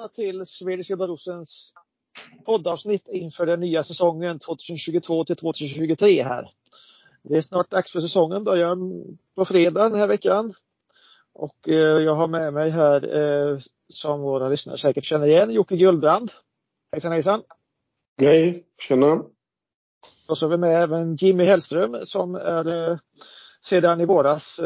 [0.00, 1.74] välkomna till Swedish Rosens
[2.46, 6.50] poddavsnitt inför den nya säsongen 2022 till 2023 här.
[7.22, 8.76] Det är snart dags för säsongen, börjar
[9.34, 10.54] på fredag den här veckan.
[11.32, 13.58] Och eh, jag har med mig här, eh,
[13.88, 16.30] som våra lyssnare säkert känner igen, Jocke Gullbrand.
[16.92, 17.42] Hejsan hejsan!
[18.20, 19.24] Hej, tjena!
[20.28, 22.98] Och så har vi med även Jimmy Hellström som är eh,
[23.64, 24.60] sedan i våras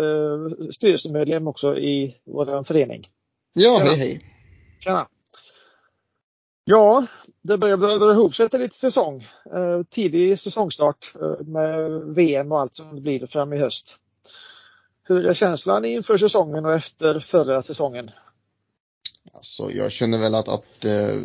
[0.71, 3.09] styrelsemedlem också i vår förening.
[3.53, 3.91] Ja, Tjena.
[3.91, 4.21] hej hej!
[4.81, 5.09] Tjena!
[6.65, 7.07] Ja,
[7.43, 9.27] det börjar dra ihop sig till lite säsong.
[9.55, 13.99] Eh, tidig säsongstart eh, med VM och allt som det blir fram i höst.
[15.03, 18.11] Hur är känslan inför säsongen och efter förra säsongen?
[19.33, 21.17] Alltså, jag känner väl att, att eh,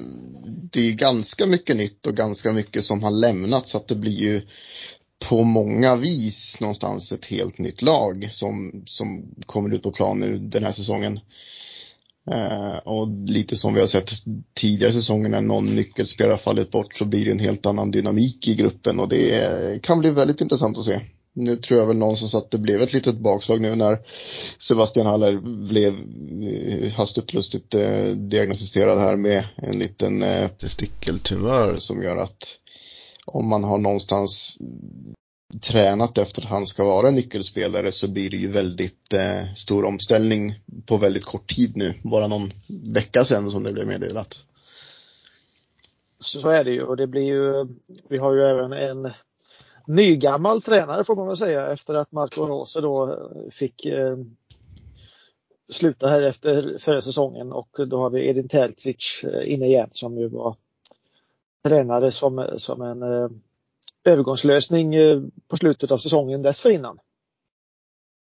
[0.72, 4.20] det är ganska mycket nytt och ganska mycket som har lämnat så att det blir
[4.20, 4.42] ju
[5.30, 10.38] på många vis någonstans ett helt nytt lag som, som kommer ut på plan nu
[10.38, 11.20] den här säsongen.
[12.32, 14.12] Eh, och lite som vi har sett
[14.54, 18.56] tidigare säsonger när någon nyckelspelare fallit bort så blir det en helt annan dynamik i
[18.56, 21.00] gruppen och det kan bli väldigt intressant att se.
[21.34, 24.00] Nu tror jag väl någonstans att det blev ett litet bakslag nu när
[24.58, 25.94] Sebastian Haller blev
[26.44, 32.60] eh, hastigt lustigt eh, diagnostiserad här med en liten eh, testikeltumör som gör att
[33.26, 34.58] om man har någonstans
[35.62, 39.86] tränat efter att han ska vara en nyckelspelare så blir det ju väldigt eh, stor
[39.86, 41.94] omställning på väldigt kort tid nu.
[42.04, 44.46] Bara någon vecka sedan som det blev meddelat.
[46.20, 47.68] Så är det ju och det blir ju,
[48.10, 49.12] vi har ju även en
[49.88, 54.18] nygammal tränare får man väl säga efter att Marco Rose då eh, fick eh,
[55.70, 60.18] sluta här efter förra säsongen och då har vi Edin Terzic eh, inne igen som
[60.18, 60.56] ju var
[61.64, 63.30] tränare som, som en eh,
[64.04, 67.00] övergångslösning eh, på slutet av säsongen dessförinnan.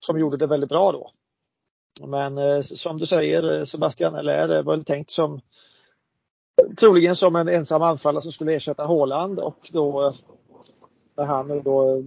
[0.05, 1.11] Som gjorde det väldigt bra då.
[2.07, 5.41] Men eh, som du säger eh, Sebastian Eller var tänkt som
[6.77, 10.13] troligen som en ensam anfallare som skulle ersätta Håland och då
[11.15, 12.03] när han då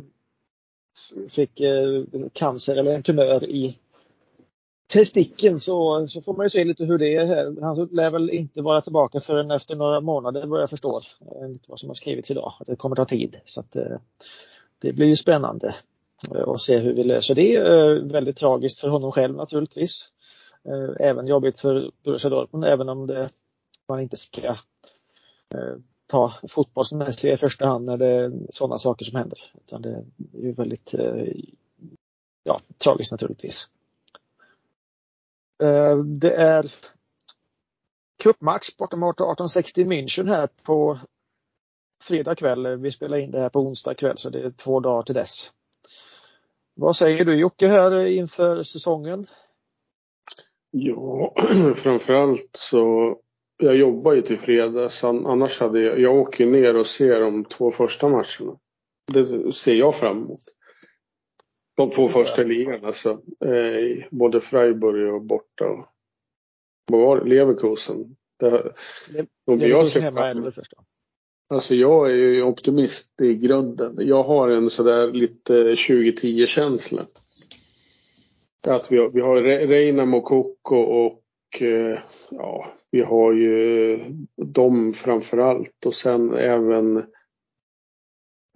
[1.28, 1.60] fick
[2.32, 3.78] cancer eller en tumör i
[4.96, 7.60] testikeln så, så får man ju se lite hur det är.
[7.60, 11.04] Han lär väl inte vara tillbaka förrän efter några månader vad jag förstår.
[11.42, 12.52] Enligt vad som har skrivits idag.
[12.66, 13.36] Det kommer ta tid.
[13.44, 13.96] Så att, eh,
[14.78, 15.74] det blir ju spännande
[16.34, 17.56] eh, att se hur vi löser det.
[17.56, 20.12] Eh, väldigt tragiskt för honom själv naturligtvis.
[21.00, 23.30] Även jobbigt för Borussia Dortmund även om det,
[23.88, 24.56] man inte ska
[26.06, 29.38] ta fotbollsmässiga i första hand när det är sådana saker som händer.
[29.66, 30.04] Utan det är
[30.42, 30.94] ju väldigt
[32.44, 33.68] ja, tragiskt naturligtvis.
[35.62, 36.72] Eh, det är
[38.22, 40.98] cupmatch borta mot 1860 München här på
[42.02, 42.76] fredag kväll.
[42.76, 45.52] Vi spelar in det här på onsdag kväll så det är två dagar till dess.
[46.74, 49.26] Vad säger du Jocke här inför säsongen?
[50.70, 51.34] Ja,
[51.76, 53.16] framförallt så
[53.56, 55.04] jag jobbar ju till fredags.
[55.04, 58.58] Annars hade jag, jag åker ner och ser de två första matcherna.
[59.12, 60.42] Det ser jag fram emot.
[61.76, 63.10] De två första ligan alltså.
[63.44, 65.64] Eh, både Freiburg och borta.
[65.64, 65.86] Och,
[66.90, 67.28] vad var det?
[67.28, 68.16] Leverkusen.
[68.40, 68.72] Det,
[69.46, 70.52] de jag ser fram
[71.48, 73.96] Alltså jag är ju optimist i grunden.
[73.98, 77.06] Jag har en sådär lite 2010 känsla.
[78.66, 81.22] Att vi har, vi har Reina Mokoko och
[81.62, 81.98] eh,
[82.30, 83.98] ja, vi har ju
[84.36, 87.04] dem framförallt och sen även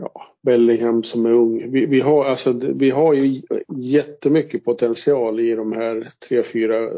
[0.02, 1.70] ja, Bellingham som är ung.
[1.70, 3.42] Vi, vi, har, alltså, vi har ju
[3.76, 6.92] jättemycket potential i de här tre, fyra eh,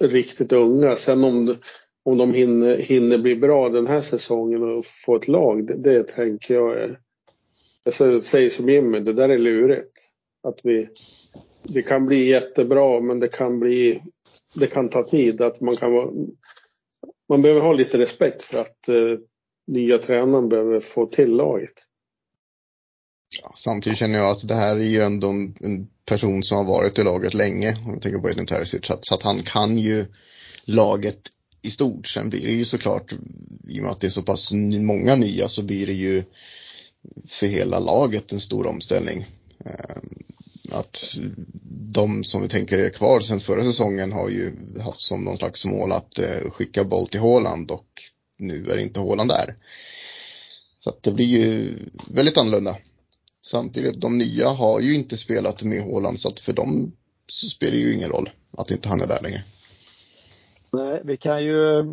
[0.00, 0.94] riktigt unga.
[0.94, 1.56] Sen om,
[2.04, 6.02] om de hinner, hinner bli bra den här säsongen och få ett lag, det, det
[6.02, 6.98] tänker jag är...
[7.84, 9.92] Jag säger som Jimmy, det där är lurigt.
[10.42, 10.88] Att vi,
[11.62, 14.00] det kan bli jättebra men det kan bli
[14.54, 15.40] det kan ta tid.
[15.40, 16.10] Att man, kan vara,
[17.28, 19.18] man behöver ha lite respekt för att eh,
[19.66, 21.85] nya tränaren behöver få till laget.
[23.42, 26.98] Ja, samtidigt känner jag att det här är ju ändå en person som har varit
[26.98, 30.06] i laget länge, om jag tänker på Edin Terzic, så, så att han kan ju
[30.64, 31.20] laget
[31.62, 32.06] i stort.
[32.06, 33.12] Sen blir det ju såklart,
[33.68, 36.24] i och med att det är så pass många nya, så blir det ju
[37.28, 39.26] för hela laget en stor omställning.
[39.64, 40.08] Ehm,
[40.70, 41.18] att
[41.92, 45.64] de som vi tänker är kvar sen förra säsongen har ju haft som någon slags
[45.64, 47.86] mål att eh, skicka boll till Håland och
[48.38, 49.56] nu är inte Håland där.
[50.78, 51.74] Så att det blir ju
[52.10, 52.76] väldigt annorlunda.
[53.50, 56.92] Samtidigt, de nya har ju inte spelat med Håland så att för dem
[57.26, 59.44] så spelar det ju ingen roll att inte han är där längre.
[60.72, 61.84] Nej, vi kan ju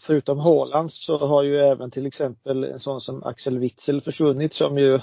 [0.00, 4.78] förutom Håland så har ju även till exempel en sån som Axel Witzel försvunnit som
[4.78, 5.00] ju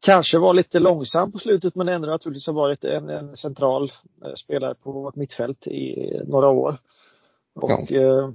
[0.00, 3.92] kanske var lite långsam på slutet men ändå naturligtvis har varit en, en central
[4.24, 6.76] eh, spelare på vårt mittfält i några år.
[7.54, 8.32] Och ja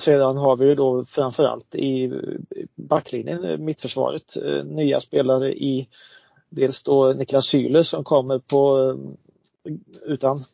[0.00, 2.12] sedan har vi ju då framförallt i
[2.74, 5.88] backlinjen, eh, mittförsvaret, eh, nya spelare i
[6.48, 8.90] dels då Niklas Syle som kommer på
[9.64, 9.72] eh,
[10.02, 10.44] utan,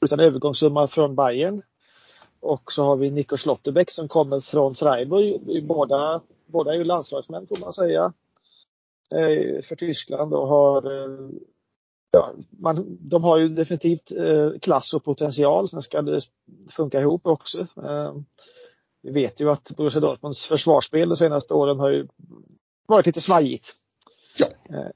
[0.00, 1.62] utan övergångssumma från Bayern.
[2.40, 5.64] Och så har vi Nico Schlotterbeck som kommer från Freiburg.
[5.66, 8.12] Båda, båda är ju landslagsmän får man säga.
[9.64, 10.82] För Tyskland och har
[12.10, 14.12] ja, man, de har ju definitivt
[14.60, 15.68] klass och potential.
[15.68, 16.20] Sen ska det
[16.70, 17.66] funka ihop också.
[19.02, 22.08] Vi vet ju att Borussia Dortmunds försvarsspel de senaste åren har ju
[22.86, 23.74] varit lite svajigt.
[24.38, 24.46] Ja.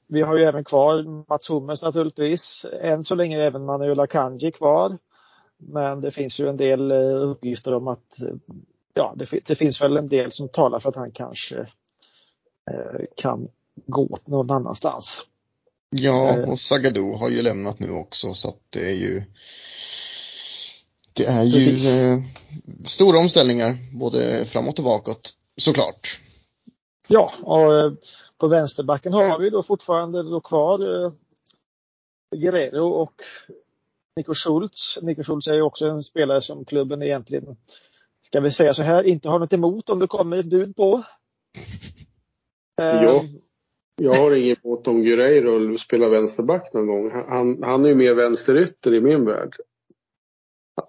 [0.07, 2.65] Vi har ju även kvar Mats Hummels naturligtvis.
[2.81, 4.97] Än så länge även Manuel Akanji kvar.
[5.57, 8.17] Men det finns ju en del uppgifter om att
[8.93, 11.67] ja, det, det finns väl en del som talar för att han kanske
[13.15, 13.47] kan
[13.85, 15.25] gå någon annanstans.
[15.89, 19.23] Ja, och Sagadu har ju lämnat nu också så att det är ju
[21.17, 21.85] det är Precis.
[21.85, 22.19] ju eh,
[22.85, 26.19] stora omställningar både framåt och bakåt såklart.
[27.07, 27.93] Ja, och eh,
[28.37, 31.11] på vänsterbacken har vi då fortfarande då kvar eh,
[32.35, 33.21] Guerrero och
[34.15, 34.99] Nico Schultz.
[35.01, 37.57] Nico Schultz är ju också en spelare som klubben egentligen,
[38.21, 41.03] ska vi säga så här, inte har något emot om det kommer ett bud på.
[42.75, 43.23] Ja,
[44.01, 47.11] jag har inget emot om Guerreiro spelar vänsterback någon gång.
[47.11, 49.55] Han, han är ju mer vänsterytter i min värld.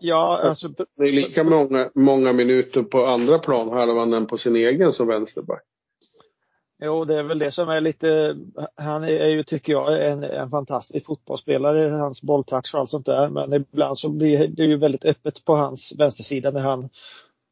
[0.01, 0.69] Ja, alltså.
[0.69, 5.07] Det är lika många, många minuter på andra plan halvan än på sin egen som
[5.07, 5.63] vänsterback.
[6.83, 8.37] Jo, det är väl det som är lite,
[8.75, 13.31] han är ju tycker jag en, en fantastisk fotbollsspelare, hans bolltouch och allt sånt där.
[13.31, 16.89] Men ibland så blir det ju väldigt öppet på hans vänstersida när han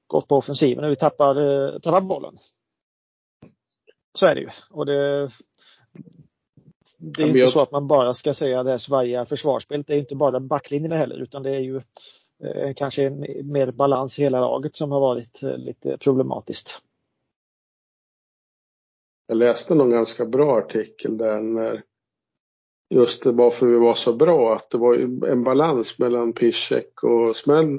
[0.07, 2.39] gått på offensiven och vi tappar, eh, tappar bollen.
[4.19, 4.49] Så är det ju.
[4.71, 5.31] Och det,
[6.99, 9.87] det är inte så att man bara ska säga det här svajiga försvarsspelet.
[9.87, 11.81] Det är inte bara backlinjerna heller utan det är ju
[12.77, 13.21] kanske en
[13.53, 16.81] mer balans i hela laget som har varit eh, lite problematiskt.
[19.27, 21.83] Jag läste någon ganska bra artikel där när
[22.95, 24.95] just varför vi var så bra, att det var
[25.29, 27.37] en balans mellan Piszek och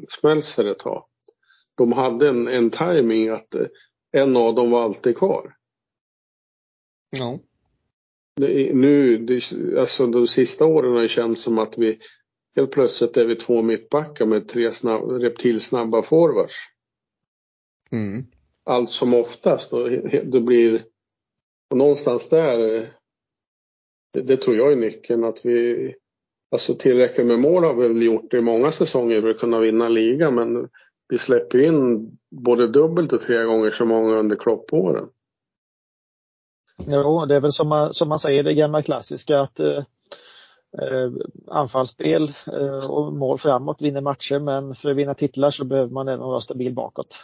[0.10, 1.06] Smelser ett tag.
[1.76, 3.56] De hade en, en timing att
[4.12, 5.56] en av dem var alltid kvar.
[7.10, 7.40] Ja.
[8.74, 9.26] Nu,
[9.80, 12.00] alltså de sista åren har det känts som att vi
[12.58, 16.54] helt plötsligt är vi två mittbackar med tre snabb, reptilsnabba forwards.
[17.92, 18.26] Mm.
[18.66, 19.90] Allt som oftast och
[20.24, 20.86] det blir
[21.70, 22.58] och någonstans där
[24.14, 25.96] det, det, tror jag är nyckeln att vi
[26.52, 29.90] alltså tillräckligt med mål har vi väl gjort i många säsonger för att kunna vinna
[29.90, 30.70] ligan men
[31.10, 35.10] vi släpper in både dubbelt och tre gånger så många under kloppåren.
[36.78, 39.84] Jo, det är väl som man, som man säger det gamla klassiska att eh,
[40.82, 41.12] eh,
[41.48, 46.08] anfallsspel eh, och mål framåt vinner matcher men för att vinna titlar så behöver man
[46.08, 47.16] även vara stabil bakåt.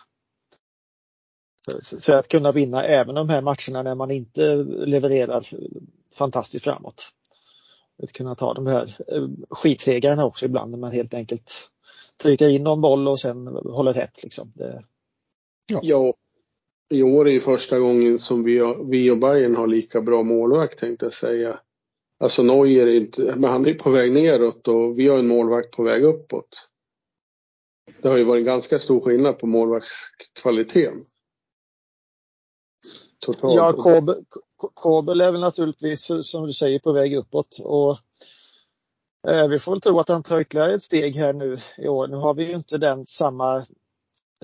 [1.65, 5.49] För, för att kunna vinna även de här matcherna när man inte levererar
[6.15, 7.11] fantastiskt framåt.
[8.03, 11.69] Att kunna ta de här eh, skitsegrarna också ibland när man helt enkelt
[12.21, 14.23] trycker in någon boll och sen håller tätt.
[14.23, 14.51] Liksom.
[14.55, 14.83] Det...
[15.67, 15.79] Ja.
[15.83, 16.13] ja,
[16.89, 20.79] i år är ju första gången som vi, vi och Bayern har lika bra målvakt
[20.79, 21.59] tänkte jag säga.
[22.23, 25.71] Alltså Neuer är inte, men han är på väg neråt och vi har en målvakt
[25.71, 26.69] på väg uppåt.
[28.01, 31.05] Det har ju varit ganska stor skillnad på målvaktskvaliteten.
[33.19, 33.55] Totalt.
[33.55, 34.25] Ja, Kobel,
[34.73, 37.97] Kobel är väl naturligtvis som du säger på väg uppåt och
[39.27, 42.07] eh, vi får väl tro att han tar ytterligare ett steg här nu i år.
[42.07, 43.65] Nu har vi ju inte den samma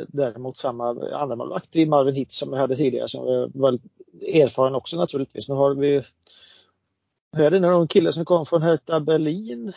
[0.07, 3.79] däremot samma andra i Marvin Hitz som vi hade tidigare som var
[4.21, 5.49] erfaren också naturligtvis.
[5.49, 6.03] Nu har vi
[7.37, 9.73] är det någon kille som kom från Hertha Berlin?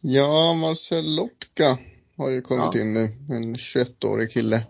[0.00, 1.78] Ja, Marcel Lotka
[2.16, 2.80] har ju kommit ja.
[2.80, 3.04] in nu.
[3.30, 4.66] En 21-årig kille.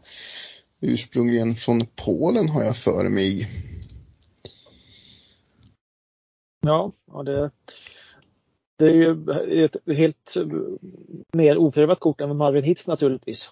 [0.80, 3.48] Ursprungligen från Polen har jag för mig.
[6.60, 7.50] Ja, och det
[8.78, 10.34] det är ju ett helt
[11.32, 13.50] mer oprövat kort än Marvin Hitz naturligtvis.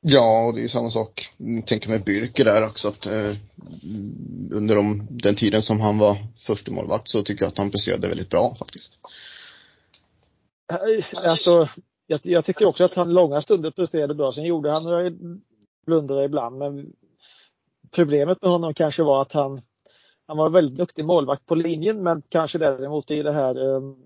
[0.00, 1.28] Ja, och det är samma sak.
[1.36, 3.34] Jag tänker med Byrke där också att eh,
[4.52, 8.08] under de, den tiden som han var första målvakt så tycker jag att han presterade
[8.08, 8.98] väldigt bra faktiskt.
[10.72, 11.68] Eh, alltså,
[12.06, 14.32] jag, jag tycker också att han långa stunder presterade bra.
[14.32, 15.10] Sen gjorde han några
[15.86, 16.92] blundrar ibland men
[17.90, 19.60] problemet med honom kanske var att han
[20.26, 23.96] han var väldigt duktig målvakt på linjen men kanske däremot i det här um,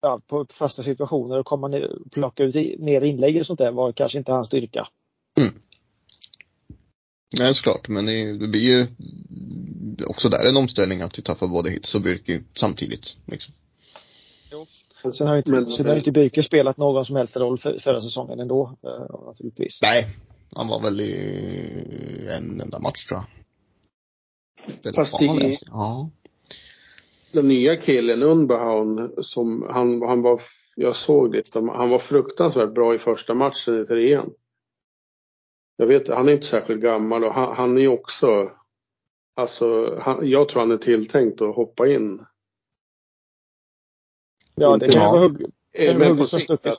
[0.00, 3.92] ja, på fasta situationer och komma ner, plocka ut ner inlägg och sånt där var
[3.92, 4.88] kanske inte hans styrka.
[7.38, 8.86] Nej såklart, men det, det, blir ju
[10.06, 13.16] också där en omställning att vi tappar både Hitz och Bürki samtidigt.
[13.26, 13.54] Liksom.
[14.52, 14.66] Jo.
[15.12, 17.78] Sen har ju inte, men, sen har inte Byke spelat någon som helst roll för,
[17.78, 19.78] förra säsongen ändå eh, naturligtvis.
[19.82, 20.06] Nej,
[20.56, 23.26] han var väl i en enda match tror jag.
[24.82, 26.10] Det Fast i, ja.
[27.32, 30.40] den nya killen Unbehaun som han, han var,
[30.76, 34.30] jag såg det, han var fruktansvärt bra i första matchen i trean.
[35.82, 38.50] Jag vet, han är inte särskilt gammal och han, han är också,
[39.36, 42.24] alltså han, jag tror han är tilltänkt att hoppa in.
[44.54, 45.46] Ja, det kan vara hugg,
[45.78, 46.78] hugget som stucket.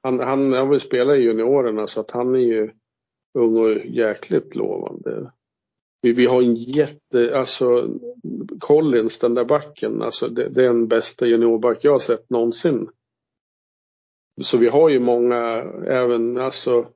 [0.00, 2.70] Han, han har väl spelat i juniorerna så att han är ju
[3.38, 5.32] ung och jäkligt lovande.
[6.00, 7.88] Vi, vi har en jätte, alltså
[8.60, 12.90] Collins, den där backen, alltså det, det är den bästa juniorback jag har sett någonsin.
[14.42, 15.36] Så vi har ju många,
[15.86, 16.86] även alltså,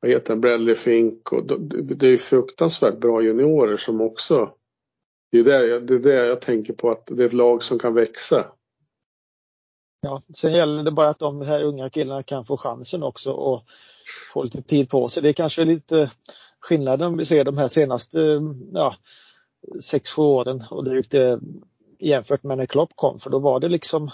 [0.00, 1.60] vad heter den, Bradley Fink och
[1.96, 4.54] det är fruktansvärt bra juniorer som också,
[5.32, 7.78] det är det, det är det jag tänker på att det är ett lag som
[7.78, 8.46] kan växa.
[10.00, 13.64] Ja, sen gäller det bara att de här unga killarna kan få chansen också och
[14.32, 15.22] få lite tid på sig.
[15.22, 16.10] Det är kanske lite
[16.60, 18.18] skillnaden om vi ser de här senaste
[18.72, 18.96] ja,
[19.82, 21.40] sex, sju åren och drygt det
[21.98, 24.10] jämfört med när Klopp kom för då var det liksom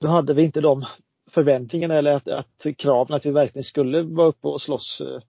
[0.00, 0.84] då hade vi inte de
[1.30, 5.20] förväntningarna eller att, att kraven att vi verkligen skulle vara uppe och slåss eh,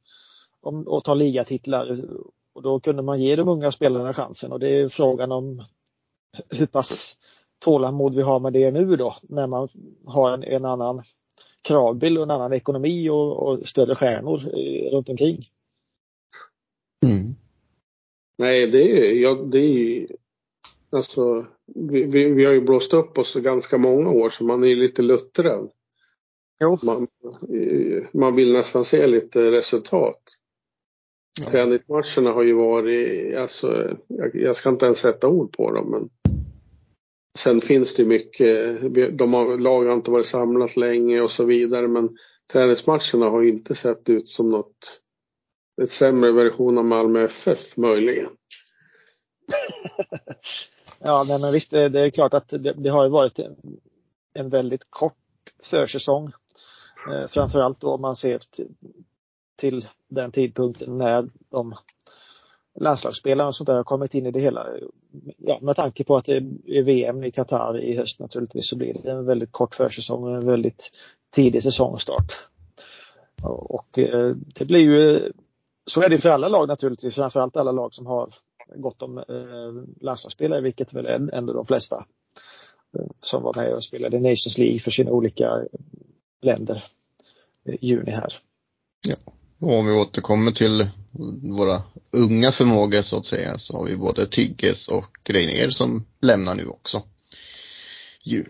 [0.62, 2.06] om, och ta ligatitlar.
[2.54, 5.64] Och då kunde man ge de unga spelarna chansen och det är frågan om
[6.50, 7.18] hur pass
[7.60, 9.70] tålamod vi har med det nu då när man
[10.06, 11.04] har en, en annan
[11.62, 14.38] kravbild och en annan ekonomi och, och större stjärnor
[14.92, 15.50] runt omkring.
[17.06, 17.36] Mm.
[18.38, 20.08] Nej, det är, ja, det är
[20.90, 24.76] alltså, vi, vi, vi, har ju blåst upp oss ganska många år så man är
[24.76, 25.72] lite luttrad.
[26.84, 27.08] Man,
[28.12, 30.22] man vill nästan se lite resultat.
[31.42, 31.50] Ja.
[31.50, 36.10] Träningsmatcherna har ju varit, alltså, jag, jag, ska inte ens sätta ord på dem men
[37.40, 38.82] Sen finns det mycket,
[39.18, 42.18] de har, lag har inte varit samlat länge och så vidare men
[42.52, 45.02] träningsmatcherna har inte sett ut som något,
[45.82, 48.30] ett sämre version av Malmö FF möjligen.
[51.00, 53.56] ja men visst det, är klart att det, det har varit en,
[54.34, 55.16] en väldigt kort
[55.64, 56.32] försäsong.
[57.08, 58.42] Eh, framförallt då om man ser
[59.56, 61.76] till den tidpunkten när de
[62.80, 64.68] landslagsspelare och sånt där har kommit in i det hela.
[65.38, 66.36] Ja, med tanke på att det
[66.68, 70.36] är VM i Qatar i höst naturligtvis så blir det en väldigt kort försäsong och
[70.36, 70.92] en väldigt
[71.36, 72.34] tidig säsongstart.
[73.44, 75.32] Och eh, det blir ju,
[75.86, 78.34] så är det för alla lag naturligtvis, framförallt alla lag som har
[78.76, 82.06] gott om eh, landslagsspelare, vilket väl är ändå de flesta
[83.22, 85.62] som var med och spelade Nations League för sina olika
[86.42, 86.84] länder
[87.66, 88.34] i juni här.
[89.08, 89.16] Ja.
[89.60, 90.90] Och om vi återkommer till
[91.42, 91.84] våra
[92.18, 96.68] unga förmågor så att säga så har vi både Tigges och Reiner som lämnar nu
[96.68, 97.04] också.
[98.24, 98.46] Ju.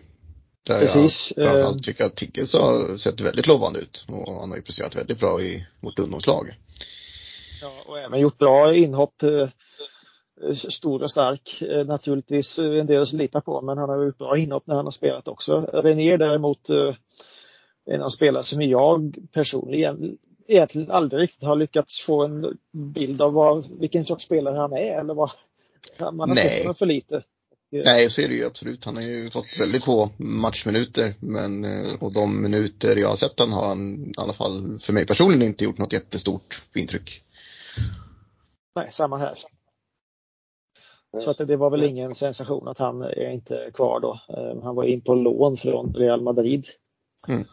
[0.66, 1.32] Där Precis.
[1.36, 4.62] jag framförallt eh, tycker att Tigges har sett väldigt lovande ut och han har ju
[4.62, 6.58] presterat väldigt bra i vårt ungdomslag.
[7.62, 9.22] Ja, och även gjort bra inhopp.
[9.22, 9.48] Eh,
[10.54, 14.38] stor och stark eh, naturligtvis en del att lita på men han har gjort bra
[14.38, 15.60] inhopp när han har spelat också.
[15.60, 16.70] Renér däremot
[17.90, 23.32] en av spelare som jag personligen egentligen aldrig riktigt har lyckats få en bild av
[23.32, 25.30] vad, vilken sorts spelare han är eller vad
[25.98, 26.44] man har Nej.
[26.44, 27.22] sett honom för lite.
[27.70, 28.84] Nej, så är det ju absolut.
[28.84, 33.40] Han har ju fått väldigt få matchminuter men eh, och de minuter jag har sett
[33.40, 37.24] han har han i alla fall för mig personligen inte gjort något jättestort intryck.
[38.74, 39.38] Nej, samma här.
[41.20, 44.20] Så att det var väl ingen sensation att han är inte kvar då.
[44.28, 46.66] Eh, han var in på lån från Real Madrid.
[47.28, 47.44] Mm.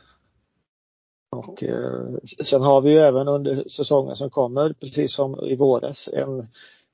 [1.29, 6.09] Och eh, sen har vi ju även under säsongen som kommer, precis som i våras,
[6.13, 6.47] en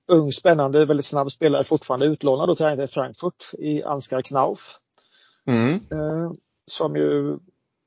[0.08, 4.80] ung spännande, väldigt snabb spelare fortfarande utlånad och tränare i Frankfurt i Ansgar Knauf.
[5.46, 5.74] Mm.
[5.74, 6.32] Eh,
[6.68, 7.38] som ju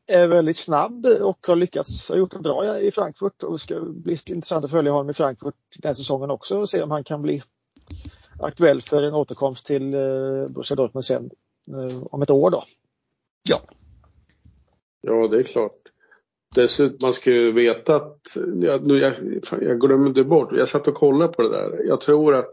[0.06, 3.80] är väldigt snabb och har lyckats, ha gjort det bra i Frankfurt och det ska
[3.80, 7.22] bli intressant att följa honom i Frankfurt den säsongen också och se om han kan
[7.22, 7.42] bli
[8.40, 11.30] aktuell för en återkomst till eh, Borussia Dortmund sen
[11.68, 12.64] eh, om ett år då.
[13.48, 13.60] Ja.
[15.00, 15.87] Ja, det är klart.
[16.54, 18.20] Dessutom, man ska ju veta att,
[18.62, 19.14] jag, nu, jag,
[19.60, 21.84] jag glömde bort, jag satt och kollade på det där.
[21.84, 22.50] Jag tror att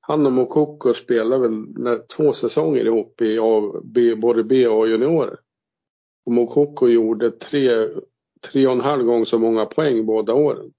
[0.00, 4.84] han och Mokoko spelar väl när, två säsonger ihop i A, B, både B och
[4.84, 5.38] A-juniorer.
[6.26, 7.88] Och Mokoko gjorde tre,
[8.52, 10.72] tre och en halv gång så många poäng båda åren.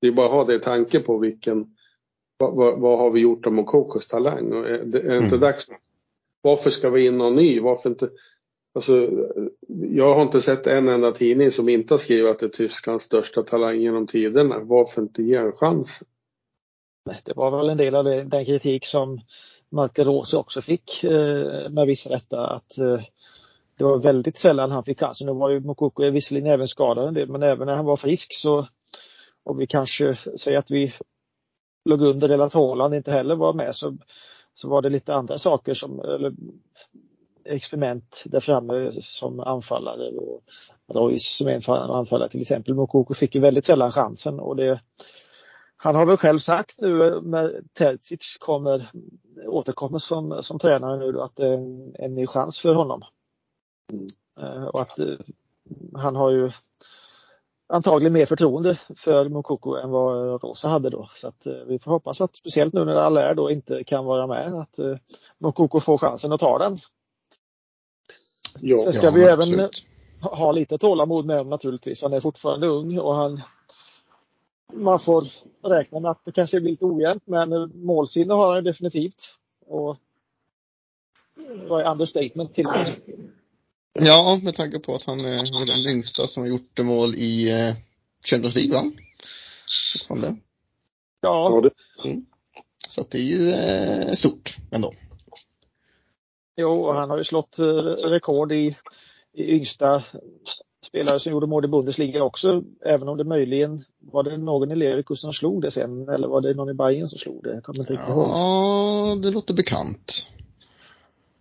[0.00, 1.66] Det är bara att ha det i tanke på vilken,
[2.38, 4.52] vad, vad, vad har vi gjort av Mokokos talang?
[4.52, 5.40] Och är, är det inte mm.
[5.40, 5.66] dags?
[6.42, 7.60] Varför ska vi in någon ny?
[7.60, 8.10] Varför inte?
[8.74, 9.10] Alltså,
[9.68, 13.04] jag har inte sett en enda tidning som inte har skrivit att det är Tysklands
[13.04, 14.58] största talang genom tiderna.
[14.58, 16.02] Varför inte ge en chans?
[17.24, 19.20] Det var väl en del av den kritik som
[19.70, 23.00] Malte Rose också fick eh, med viss rätta att eh,
[23.76, 25.26] det var väldigt sällan han fick chansen.
[25.26, 28.34] Nu var ju Mokoko visserligen även skadad en del men även när han var frisk
[28.34, 28.66] så
[29.44, 30.92] och vi kanske säger att vi
[31.84, 33.96] låg under eller att Haaland inte heller var med så,
[34.54, 36.32] så var det lite andra saker som eller,
[37.44, 40.42] experiment där framme som anfallare och
[40.94, 42.74] Royce som en anfallare till exempel.
[42.74, 44.80] Mokoko fick ju väldigt sällan chansen och det
[45.84, 48.90] han har väl själv sagt nu när Terzic kommer,
[49.46, 53.02] återkommer som, som tränare nu då, att det är en, en ny chans för honom.
[53.92, 54.64] Mm.
[54.68, 55.14] Och att eh,
[55.94, 56.50] han har ju
[57.68, 61.10] antagligen mer förtroende för Mokoko än vad Rosa hade då.
[61.14, 64.26] Så att eh, vi får hoppas att speciellt nu när Allaire då inte kan vara
[64.26, 64.78] med att
[65.38, 66.78] Mokoko får chansen att ta den.
[68.60, 69.60] Ja, Sen ska ja, vi absolut.
[70.20, 72.02] även ha lite tålamod med honom naturligtvis.
[72.02, 73.40] Han är fortfarande ung och han
[74.74, 75.26] man får
[75.62, 79.36] räkna med att det kanske blir lite ojämnt men målsinne har han definitivt.
[79.66, 79.96] Och
[81.68, 82.66] vad är understatement till
[83.92, 87.74] Ja, med tanke på att han är den yngsta som har gjort mål i eh,
[88.24, 88.90] Champions League va?
[89.92, 90.36] Fortfarande.
[91.20, 91.62] Ja.
[92.04, 92.26] Mm.
[92.88, 94.92] Så att det är ju eh, stort ändå.
[96.56, 97.64] Jo, och han har ju slått eh,
[98.08, 98.76] rekord i,
[99.32, 100.02] i yngsta
[100.86, 104.76] spelare som gjorde mål i Bundesliga också, även om det möjligen var det någon i
[104.76, 107.54] Leverkusen som slog det sen eller var det någon i Bayern som slog det?
[107.54, 108.28] Jag kommer inte ihåg.
[108.28, 110.28] Ja, det låter bekant.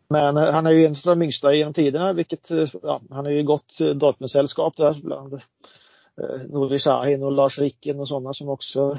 [0.07, 3.25] Men eh, han är ju en av de yngsta genom tiderna, vilket, eh, ja, han
[3.25, 8.49] har ju gått Dortmund-sällskap där bland eh, Nuri Sahin och Lars Ricken och sådana som
[8.49, 8.97] också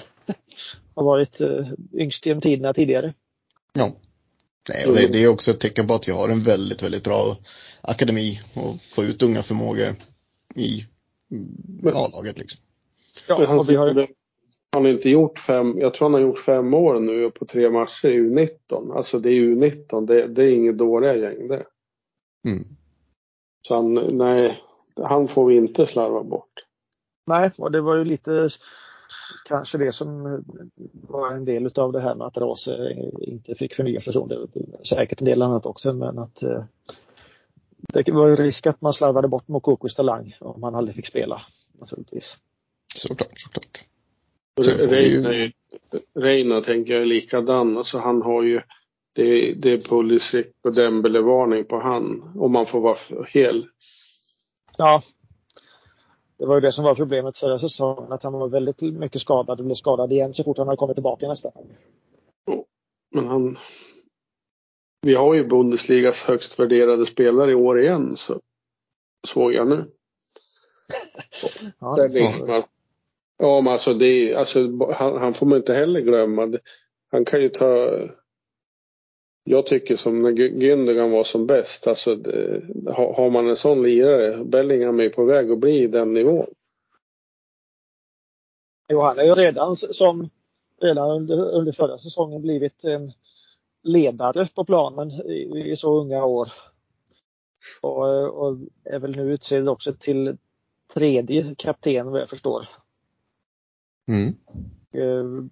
[0.94, 3.14] har varit eh, yngst genom tiderna tidigare.
[3.72, 3.90] Ja.
[4.68, 7.04] Nej, och det, det, är också ett tecken på att vi har en väldigt, väldigt
[7.04, 7.36] bra
[7.80, 9.94] akademi och få ut unga förmågor
[10.54, 10.86] i
[11.94, 12.60] A-laget liksom.
[13.28, 14.06] Ja, och vi har
[14.72, 17.70] han har inte gjort fem, jag tror han har gjort fem mål nu på tre
[17.70, 18.96] matcher i U19.
[18.96, 21.64] Alltså det är U19, det, det är inget dåliga gäng det.
[22.48, 22.64] Mm.
[23.68, 24.58] Så han, nej,
[25.02, 26.52] han får vi inte slarva bort.
[27.26, 28.48] Nej, och det var ju lite
[29.44, 30.42] kanske det som
[30.92, 34.46] var en del av det här med att Rase inte fick förnya förtroende.
[34.88, 36.64] Säkert en del annat också men att eh,
[37.92, 41.42] det var ju risk att man slarvade bort Mokokos talang om han aldrig fick spela
[41.80, 42.38] naturligtvis.
[42.94, 43.84] Såklart, såklart.
[44.60, 45.52] Reina,
[46.14, 47.78] Reina tänker jag är likadan.
[47.78, 48.60] Alltså han har ju
[49.12, 53.66] det, det är Pulisic och Dembele-varning på han om man får vara hel.
[54.76, 55.02] Ja.
[56.42, 59.60] Det var ju det som var problemet förra säsongen att han var väldigt mycket skadad
[59.60, 61.52] och blev skadad igen så fort han hade kommit tillbaka nästan.
[63.14, 63.58] Men han
[65.02, 68.40] vi har ju Bundesligas högst värderade spelare i år igen så
[69.28, 69.84] såg jag nu.
[71.78, 72.08] ja,
[73.38, 76.58] ja, men alltså, det, alltså han, han, får man inte heller glömma.
[77.10, 77.98] Han kan ju ta
[79.44, 82.62] jag tycker som när Gündogan var som bäst, alltså det,
[82.94, 86.46] har man en sån lirare, Bellingham är på väg att bli den nivån.
[88.88, 90.28] Jo, han är ju redan som
[90.80, 93.12] redan under, under förra säsongen blivit en
[93.82, 96.52] ledare på planen i, i så unga år.
[97.80, 100.36] Och, och, är väl nu utsedd också till
[100.94, 102.68] tredje kapten vad jag förstår.
[104.08, 104.34] Mm.
[104.94, 105.44] Uh,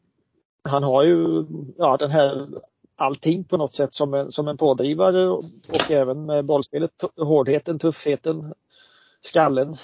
[0.62, 1.44] han har ju
[1.76, 2.48] ja, den här
[3.00, 7.78] allting på något sätt som en, som en pådrivare och, och även med bollspelet, hårdheten,
[7.78, 8.54] tuffheten,
[9.22, 9.76] skallen.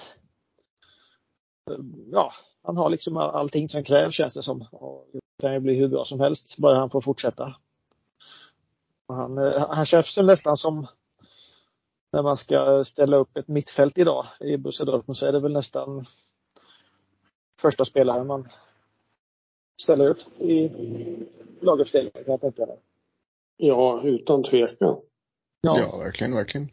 [1.71, 4.69] Ehm, ja, han har liksom allting som krävs känns det som.
[4.73, 7.55] Och det kan ju bli hur bra som helst bara han får fortsätta.
[9.11, 9.39] Eh, han,
[9.71, 10.87] han känns nästan som
[12.13, 15.53] när man ska ställa upp ett mittfält idag i Borussia Dortmund så är det väl
[15.53, 16.07] nästan
[17.61, 18.49] första spelaren man
[19.81, 20.71] ställer upp i
[21.61, 22.79] laguppställningen kan jag tänka mig.
[23.57, 24.97] Ja, utan tvekan.
[25.61, 25.79] Ja.
[25.81, 26.69] ja, verkligen, verkligen.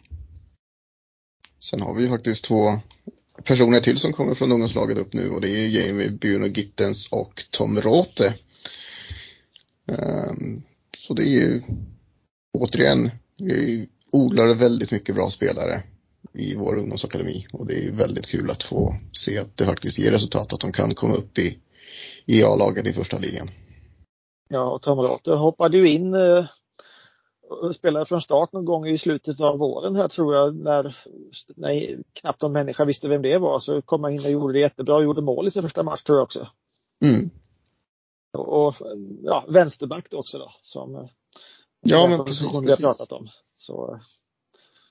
[1.59, 2.79] Sen har vi ju faktiskt två
[3.43, 7.45] personer till som kommer från ungdomslaget upp nu och det är Jamie Bruno Gittens och
[7.51, 8.33] Tom Rote.
[9.85, 10.63] Um,
[10.97, 11.61] så det är ju
[12.53, 15.83] återigen, vi odlar väldigt mycket bra spelare
[16.33, 20.11] i vår ungdomsakademi och det är väldigt kul att få se att det faktiskt ger
[20.11, 21.59] resultat, att de kan komma upp i,
[22.25, 23.49] i A-laget i första ligan.
[24.49, 26.45] Ja, och Tom Rater hoppade ju in eh,
[27.75, 30.97] spelade från start någon gång i slutet av våren här tror jag när,
[31.56, 34.60] när knappt någon människa visste vem det var så kom han in och gjorde det
[34.60, 36.47] jättebra och gjorde mål i sin första match tror jag också.
[37.06, 37.29] Mm.
[38.38, 38.75] Och, och
[39.23, 41.06] ja, vänsterback också då som eh,
[41.84, 42.47] Ja, men precis.
[42.62, 43.27] vi har pratat om.
[43.56, 43.99] Så.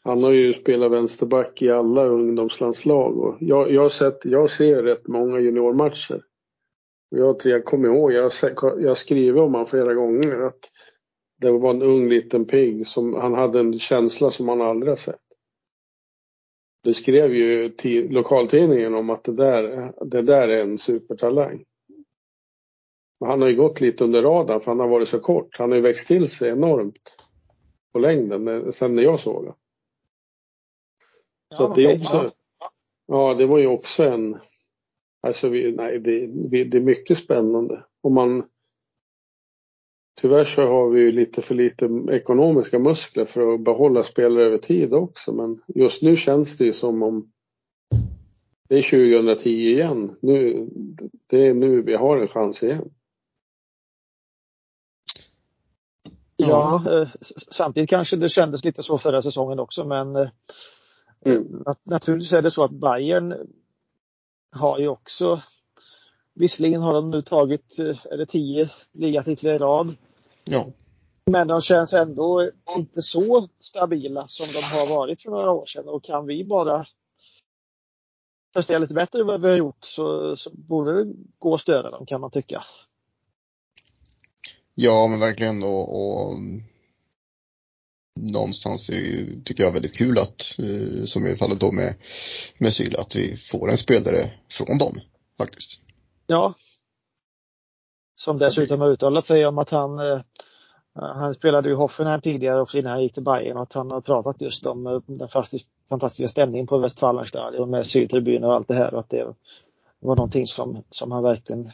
[0.05, 4.83] Han har ju spelat vänsterback i alla ungdomslandslag och jag, jag, har sett, jag ser
[4.83, 6.23] rätt många juniormatcher.
[7.09, 10.71] Jag, jag kommer ihåg, jag har skrivit om honom flera gånger att
[11.43, 15.21] det var en ung liten pigg som han hade en känsla som man aldrig sett.
[16.85, 17.73] Det skrev ju
[18.09, 21.65] lokaltidningen om att det där, det där är en supertalang.
[23.21, 25.59] Men han har ju gått lite under radarn för han har varit så kort.
[25.59, 27.17] Han har ju växt till sig enormt
[27.93, 29.55] på längden sen när jag såg honom.
[31.57, 32.31] Så ja, det är också,
[33.07, 34.39] ja det var ju också en,
[35.21, 36.27] alltså vi, nej det,
[36.65, 37.85] det är mycket spännande.
[38.01, 38.45] Och man,
[40.23, 44.59] tyvärr så har vi ju lite för lite ekonomiska muskler för att behålla spelare över
[44.59, 45.33] tid också.
[45.33, 47.33] Men just nu känns det ju som om
[48.69, 50.17] det är 2010 igen.
[50.21, 50.69] Nu,
[51.27, 52.91] det är nu vi har en chans igen.
[56.37, 57.09] Ja, eh,
[57.51, 60.29] samtidigt kanske det kändes lite så förra säsongen också men eh,
[61.25, 61.65] mm.
[61.83, 63.35] naturligtvis är det så att Bayern
[64.51, 65.43] har ju också
[66.35, 69.97] Visserligen har de nu tagit, eh, är det tio ligatitlar i rad.
[70.45, 70.73] Ja.
[71.31, 75.89] Men de känns ändå inte så stabila som de har varit för några år sedan
[75.89, 76.87] och kan vi bara
[78.55, 81.91] prestera lite bättre än vad vi har gjort så, så borde det gå att stödja
[81.91, 82.65] dem kan man tycka.
[84.75, 86.39] Ja, men verkligen och, och
[88.21, 91.95] någonstans är det ju, tycker jag, väldigt kul att, eh, som i fallet då med,
[92.59, 95.01] med Syle, att vi får en spelare från dem
[95.39, 95.81] faktiskt.
[96.27, 96.55] Ja.
[98.25, 100.21] Som dessutom har uttalat sig om att han eh,
[100.95, 104.01] han spelade ju Hoffenheim tidigare också innan han gick till Bayern och att han har
[104.01, 105.29] pratat just om eh, den
[105.89, 109.35] fantastiska stämningen på Westfalenstadion med sydtribuner och allt det här och att det
[109.99, 111.71] var någonting som, som han verkligen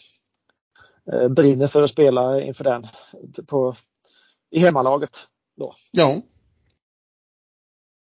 [1.12, 2.86] eh, brinner för att spela inför den
[3.46, 3.76] på,
[4.50, 5.18] i hemmalaget
[5.56, 5.74] då.
[5.90, 6.22] Ja.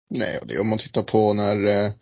[0.09, 1.93] Nej, och det om man tittar på när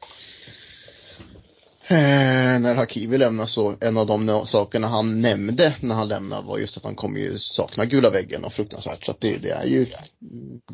[1.89, 6.59] eh, när Hakimi lämnade så en av de sakerna han nämnde när han lämnade var
[6.59, 9.05] just att han kommer ju sakna gula väggen och fruktansvärt.
[9.05, 9.87] Så att det, det är ju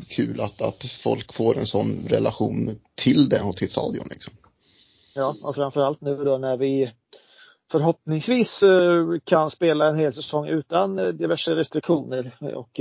[0.09, 4.33] kul att, att folk får en sån relation till det och till stadion liksom.
[5.15, 6.91] Ja, och framförallt nu då när vi
[7.71, 12.79] förhoppningsvis eh, kan spela en hel säsong utan eh, diverse restriktioner och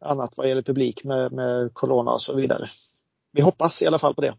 [0.00, 2.70] annat vad gäller publik med, med corona och så vidare.
[3.32, 4.34] Vi hoppas i alla fall på det.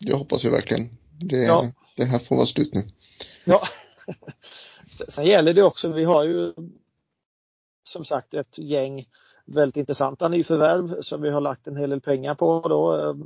[0.00, 0.90] Det hoppas vi verkligen.
[1.20, 1.70] Det, ja.
[1.96, 2.82] det här får vara slut nu.
[3.44, 3.62] Ja.
[5.08, 6.52] Sen gäller det också, vi har ju
[7.84, 9.06] som sagt ett gäng
[9.44, 13.16] väldigt intressanta nyförvärv som vi har lagt en hel del pengar på då.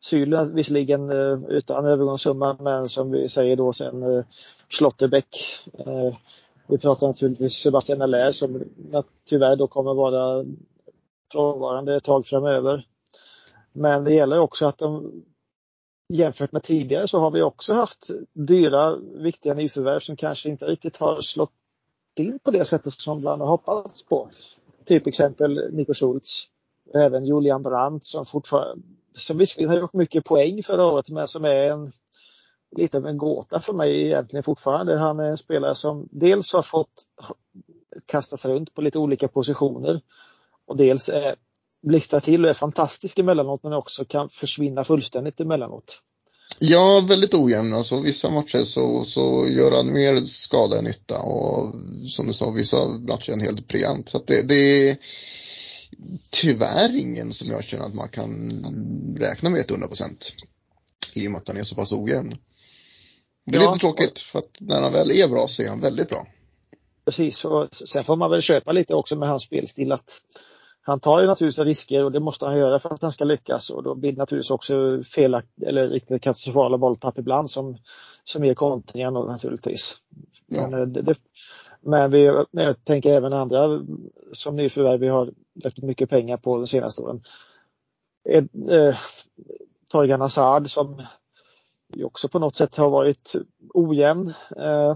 [0.00, 1.10] Syle visserligen
[1.48, 4.24] utan övergångssumma men som vi säger då sen
[4.68, 5.36] Schlotterbeck.
[5.78, 6.14] Eh,
[6.66, 8.64] vi pratar naturligtvis Sebastian Allaire som
[9.28, 10.44] tyvärr då kommer vara
[11.32, 12.86] frånvarande ett tag framöver.
[13.72, 15.12] Men det gäller också att de
[16.10, 20.96] jämfört med tidigare så har vi också haft dyra viktiga nyförvärv som kanske inte riktigt
[20.96, 21.52] har slått
[22.16, 24.30] in på det sättet som man har hoppats på.
[24.84, 26.44] Typ exempel Nico Schultz.
[26.94, 28.82] Även Julian Brandt som fortfarande
[29.14, 31.92] som visserligen har gjort mycket poäng förra året men som är en
[32.76, 34.98] lite av en gåta för mig egentligen fortfarande.
[34.98, 37.04] Han är en spelare som dels har fått
[38.06, 40.00] kastas runt på lite olika positioner
[40.66, 41.36] och dels är
[41.82, 46.02] blixtrar till och är fantastisk emellanåt men också kan försvinna fullständigt emellanåt.
[46.58, 47.74] Ja, väldigt ojämn.
[47.74, 51.74] Alltså, vissa matcher så, så gör han mer skada än nytta och
[52.10, 54.08] som du sa, vissa matcher är han helt briljant.
[54.08, 54.96] Så det, det är
[56.30, 58.50] tyvärr ingen som jag känner att man kan
[59.18, 60.32] räkna med ett 100 procent.
[61.14, 62.34] I och med att han är så pass ojämn.
[63.46, 65.80] Det är ja, lite tråkigt för att när han väl är bra så är han
[65.80, 66.26] väldigt bra.
[67.04, 70.20] Precis, och sen får man väl köpa lite också med hans spelstil att
[70.82, 73.70] han tar ju naturligtvis risker och det måste han göra för att han ska lyckas
[73.70, 77.76] och då blir det naturligtvis också felaktigt eller riktigt katastrofala bolltapp ibland som,
[78.24, 79.96] som ger kontringen naturligtvis.
[80.46, 80.68] Ja.
[80.68, 81.14] Men, eh, det,
[81.80, 83.80] men vi, jag tänker även andra
[84.32, 87.22] som nyförvärv vi har lagt mycket pengar på de senaste åren.
[88.28, 88.96] Eh, eh,
[89.88, 91.02] Torgan Hazard som
[92.04, 93.34] också på något sätt har varit
[93.74, 94.34] ojämn.
[94.56, 94.94] Eh,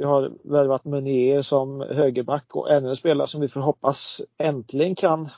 [0.00, 4.94] vi har värvat Meunier som högerback och ännu en spelare som vi får hoppas äntligen
[4.94, 5.28] kan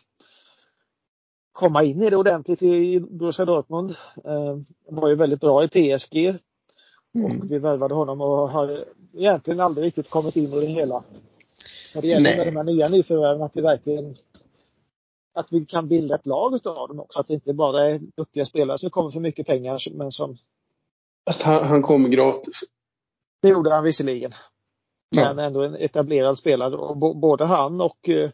[1.52, 3.90] komma in i det ordentligt i Borussia Dortmund.
[4.24, 6.16] Eh, var ju väldigt bra i PSG.
[7.14, 7.40] Mm.
[7.40, 11.04] Och vi värvade honom och har egentligen aldrig riktigt kommit in i det hela.
[11.94, 12.38] Det gäller Nej.
[12.38, 14.16] med de här nya nyförvärven att vi verkligen
[15.34, 17.18] att vi kan bilda ett lag utav dem också.
[17.18, 20.38] Att det inte bara är duktiga spelare som kommer för mycket pengar men som
[21.26, 22.60] Fast han, han kom gratis.
[23.42, 24.32] Det gjorde han visserligen.
[25.12, 25.44] Men ja.
[25.44, 26.76] ändå en etablerad spelare.
[26.76, 28.30] Och både han och eh,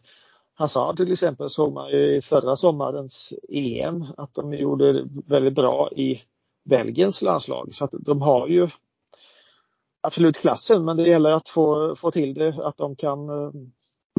[0.53, 5.91] Hazard till exempel såg man ju i förra sommarens EM att de gjorde väldigt bra
[5.91, 6.21] i
[6.63, 7.69] Belgiens landslag.
[7.73, 8.69] Så att de har ju
[10.01, 13.51] absolut klassen men det gäller att få, få till det, att de kan eh,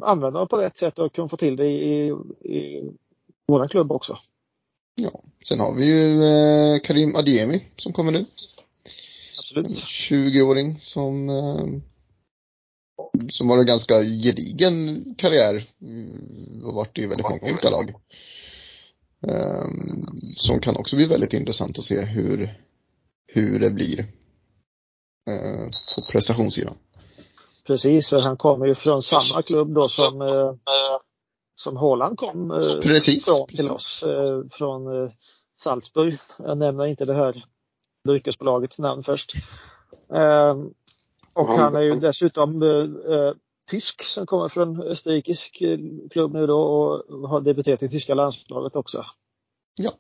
[0.03, 2.09] använda dem på rätt sätt och kan få till det i,
[2.44, 2.90] i,
[3.46, 4.18] våra klubb också.
[4.94, 8.27] Ja, sen har vi ju eh, Karim Adiemi som kommer nu.
[9.38, 9.68] Absolut.
[9.68, 11.66] 20-åring som eh,
[13.30, 17.94] som har en ganska gedigen karriär mm, och varit i väldigt många olika lag.
[19.22, 22.54] Um, som kan också bli väldigt intressant att se hur,
[23.26, 24.00] hur det blir
[25.30, 25.64] uh,
[25.96, 26.74] på prestationssidan.
[27.66, 30.54] Precis, för han kommer ju från samma klubb då som, uh,
[31.54, 33.60] som Håland kom uh, precis, från precis.
[33.60, 34.04] till oss,
[34.52, 35.10] från
[35.60, 36.18] Salzburg.
[36.38, 37.44] Jag nämner inte det här
[38.08, 39.32] dryckesbolagets namn först.
[41.32, 43.32] Och han är ju dessutom eh,
[43.70, 45.62] tysk som kommer från österrikisk
[46.10, 49.04] klubb nu då och har debuterat i tyska landslaget också.
[49.74, 49.92] Ja.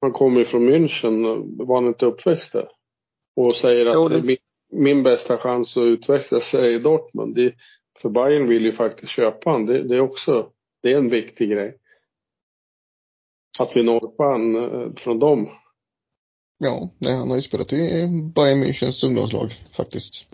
[0.00, 2.68] Han kommer från München, var han inte uppväxt där?
[3.36, 4.22] Och säger att jo, det...
[4.22, 4.36] min,
[4.72, 7.34] min, bästa chans att utvecklas är i Dortmund.
[7.34, 7.54] Det,
[7.98, 9.66] för Bayern vill ju faktiskt köpa han.
[9.66, 10.50] Det, det, är också
[10.82, 11.76] det är en viktig grej.
[13.58, 15.48] Att vi norpar han från dem.
[16.58, 20.24] Ja, nej, han har ju spelat i Bayern Münchens ungdomslag faktiskt.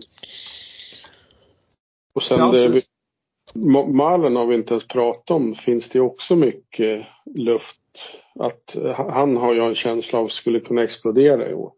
[2.15, 2.81] Och sen ja, det,
[3.87, 5.55] Malen har vi inte ens pratat om.
[5.55, 7.81] Finns det också mycket luft
[8.39, 11.71] att han har jag en känsla av skulle kunna explodera i år.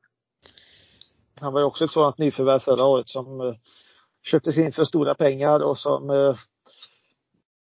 [1.39, 3.55] Han var ju också ett sådant nyförvärv förra året som uh,
[4.23, 6.35] köptes in för stora pengar och som uh,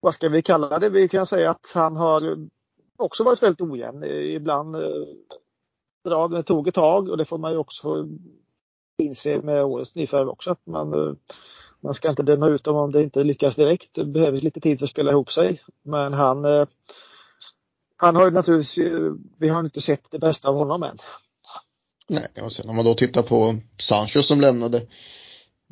[0.00, 0.88] vad ska vi kalla det?
[0.88, 2.48] Vi kan säga att han har
[2.96, 4.04] också varit väldigt ojämn.
[4.04, 5.04] Ibland uh,
[6.04, 8.08] bra, det tog ett tag och det får man ju också
[8.98, 11.14] inse med årets nyförvärv också att man eh,
[11.82, 13.94] man ska inte döma ut dem om det inte lyckas direkt.
[13.94, 15.62] Det behöver lite tid för att spela ihop sig.
[15.82, 16.66] Men han, eh,
[17.96, 20.98] han har ju naturligtvis, eh, vi har inte sett det bästa av honom än.
[22.08, 24.76] Nej, och sen om man då tittar på Sancho som lämnade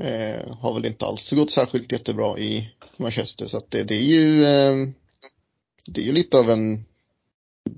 [0.03, 4.03] eh, har väl inte alls gått särskilt jättebra i Manchester så att det, det är
[4.03, 4.88] ju eh,
[5.87, 6.85] det är ju lite av en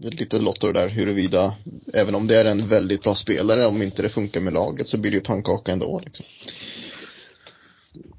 [0.01, 1.55] lite lotto där huruvida
[1.95, 4.99] även om det är en väldigt bra spelare om inte det funkar med laget så
[4.99, 6.01] blir det ju pannkaka ändå.
[6.05, 6.27] Liksom.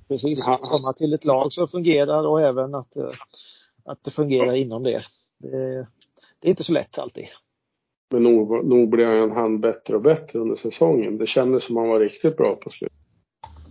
[0.07, 3.11] Precis, komma till ett lag som fungerar och även att, eh,
[3.85, 5.03] att det fungerar inom det.
[5.37, 5.87] det.
[6.39, 7.25] det är inte så lätt alltid.
[8.11, 11.17] Men nog, nog blev han bättre och bättre under säsongen.
[11.17, 12.97] Det kändes som han var riktigt bra på slutet.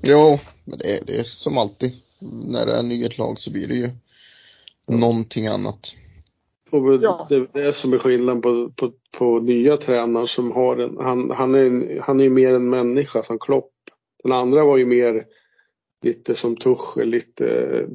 [0.03, 1.93] Jo, men det är, det är som alltid.
[2.19, 3.91] När det är nytt lag så blir det ju
[4.87, 5.95] någonting annat.
[6.71, 7.27] Och ja.
[7.29, 11.31] det, det är som är skillnaden på, på, på nya tränare som har en, han,
[11.31, 13.73] han är, han är mer en människa som Klopp.
[14.23, 15.27] Den andra var ju mer
[16.03, 17.87] lite som Tuchel, lite,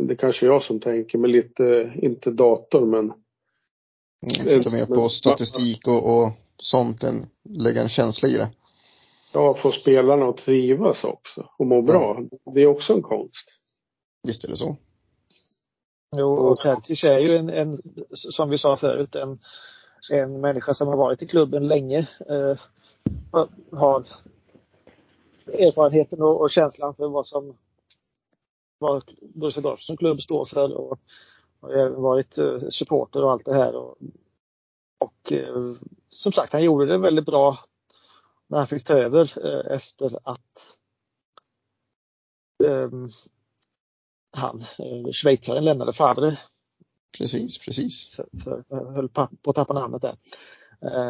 [0.00, 3.12] det kanske är jag som tänker, men lite, inte dator men.
[4.40, 8.50] Mm, lite mer på statistik och, och sånt än lägga en känsla i det.
[9.32, 12.20] Ja, få spelarna att trivas också och må bra.
[12.54, 13.48] Det är också en konst.
[14.22, 14.76] Visst är det så.
[16.16, 19.38] Jo, och Terzic är ju en, en, som vi sa förut, en,
[20.10, 22.08] en människa som har varit i klubben länge.
[22.28, 22.58] Eh,
[23.72, 24.04] har
[25.46, 27.56] erfarenheten och, och, känslan för vad som
[28.78, 30.98] vad Borussia Dortmund som klubb står för och
[31.60, 33.76] har även varit uh, supporter och allt det här.
[33.76, 33.98] Och,
[34.98, 35.74] och uh,
[36.08, 37.58] som sagt, han gjorde det väldigt bra
[38.46, 40.66] när han fick ta över uh, efter att
[42.64, 43.10] um,
[44.32, 44.64] han,
[45.12, 46.38] schweizaren, lämnade Favre.
[47.18, 48.14] Precis, precis.
[48.16, 50.14] För, för, höll på att tappa namnet där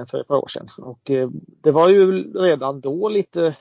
[0.07, 0.68] för ett par år sedan.
[0.78, 1.11] Och
[1.62, 3.57] det var ju redan då lite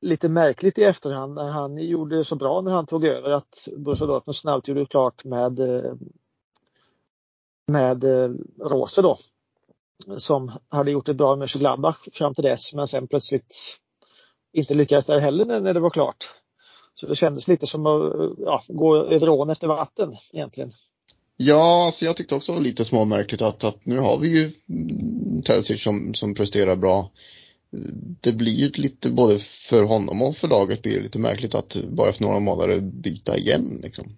[0.00, 3.68] lite märkligt i efterhand när han gjorde det så bra när han tog över att
[3.76, 5.94] Borussia Dortmund snabbt gjorde klart med eh,
[7.66, 9.18] med eh, Rose då.
[10.16, 13.78] Som hade gjort det bra med Mönchengladbach fram till dess men sen plötsligt
[14.52, 16.34] inte lyckades där heller när det var klart.
[17.00, 20.74] Så det kändes lite som att ja, gå över ån efter vatten egentligen.
[21.36, 24.52] Ja, alltså jag tyckte också lite småmärkligt att, att nu har vi ju
[25.42, 27.10] Terzic som, som presterar bra
[28.20, 31.76] det blir ju lite både för honom och för laget blir det lite märkligt att
[31.88, 34.16] bara efter några månader byta igen liksom.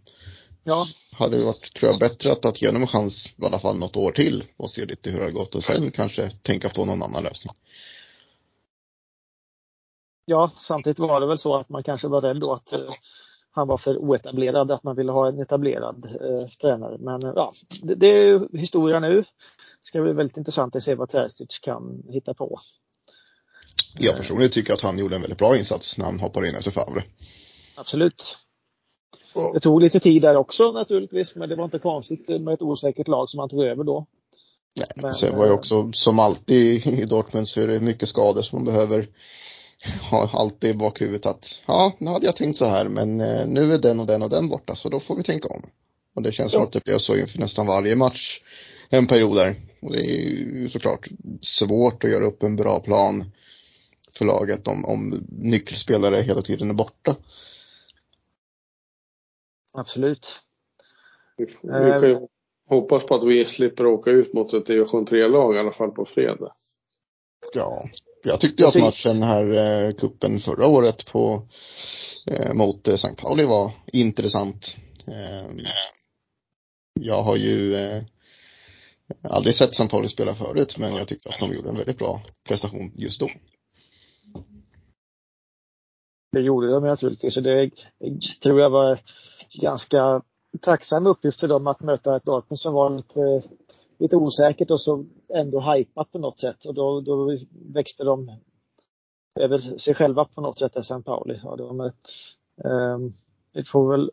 [0.65, 0.87] Ja.
[1.13, 3.79] Hade det varit, tror jag, bättre att, att ge honom en chans i alla fall
[3.79, 6.85] något år till och se lite hur det har gått och sen kanske tänka på
[6.85, 7.53] någon annan lösning.
[10.31, 12.81] Ja, samtidigt var det väl så att man kanske var rädd då att eh,
[13.51, 16.99] han var för oetablerad, att man ville ha en etablerad eh, tränare.
[16.99, 19.17] Men eh, ja, det, det är historia nu.
[19.21, 19.27] Det
[19.83, 22.61] ska bli väldigt intressant att se vad Terzic kan hitta på.
[23.99, 26.71] Jag personligen tycker att han gjorde en väldigt bra insats när han hoppade in efter
[26.71, 27.05] Favre.
[27.77, 28.39] Absolut.
[29.55, 33.09] Det tog lite tid där också naturligtvis, men det var inte konstigt med ett osäkert
[33.09, 34.07] lag som han tog över då.
[34.77, 38.09] Nej, men, sen var ju eh, också som alltid i Dortmund så är det mycket
[38.09, 39.09] skador som man behöver
[40.11, 43.73] ha alltid i bakhuvudet att ja, nu hade jag tänkt så här men eh, nu
[43.73, 45.63] är den och den och den borta så då får vi tänka om.
[46.15, 46.59] Och det känns ja.
[46.59, 48.41] som att det blev så inför nästan varje match
[48.89, 51.09] en period där Och det är ju såklart
[51.41, 53.33] svårt att göra upp en bra plan
[54.13, 57.17] för laget om, om nyckelspelare hela tiden är borta.
[59.73, 60.41] Absolut.
[61.37, 62.23] Vi, får, vi kan ju Eh.
[62.69, 66.05] hoppas på att vi slipper åka ut mot ett division 3-lag i alla fall på
[66.05, 66.53] fredag.
[67.55, 67.89] Ja,
[68.23, 69.05] jag tyckte ju att Precis.
[69.07, 69.53] matchen här,
[69.87, 71.49] eh, kuppen förra året på,
[72.27, 73.15] eh, mot eh, St.
[73.17, 74.77] Pauli var intressant.
[75.07, 75.51] Eh,
[77.01, 78.03] jag har ju eh,
[79.23, 79.89] aldrig sett St.
[79.89, 83.29] Pauli spela förut, men jag tyckte att de gjorde en väldigt bra prestation just då.
[86.33, 87.71] Det gjorde de naturligtvis och det
[88.43, 89.01] tror jag var
[89.53, 90.23] ganska
[90.61, 93.43] tacksam uppgift för dem att möta ett Dortmund som var lite,
[94.01, 97.39] lite osäkert och så ändå hypat på något sätt och då, då
[97.75, 98.31] växte de
[99.41, 101.03] över sig själva på något sätt, St.
[101.05, 101.41] Pauli.
[101.43, 101.81] Ja, de,
[102.65, 102.99] eh,
[103.53, 104.11] vi får väl,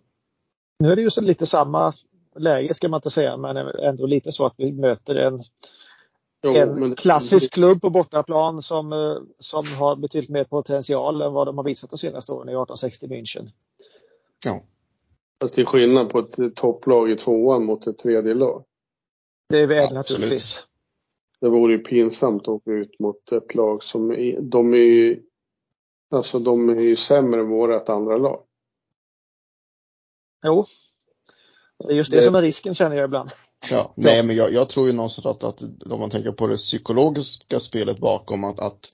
[0.80, 1.94] nu är det ju så lite samma
[2.36, 5.44] läge ska man inte säga, men ändå lite så att vi möter en
[6.44, 11.34] Jo, en men- klassisk klubb på bortaplan som, eh, som har betydligt mer potential än
[11.34, 13.50] vad de har visat de senaste åren i 1860 München.
[14.46, 14.62] Ja,
[15.42, 18.64] Fast det är skillnad på ett topplag i tvåan mot ett tredje lag.
[19.50, 20.64] Det är väl naturligtvis.
[21.42, 25.22] Det vore ju pinsamt att åka ut mot ett lag som är, de är ju,
[26.12, 28.44] alltså de är ju sämre än vårat andra lag.
[30.46, 30.66] Jo.
[31.88, 33.30] Det är just det, Det- som är risken känner jag ibland.
[33.72, 33.94] ja.
[33.96, 37.60] nej men jag, jag tror ju någonstans att, att om man tänker på det psykologiska
[37.60, 38.92] spelet bakom att, att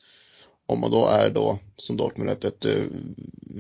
[0.66, 2.84] om man då är då som Dortmund ett, ett, eh,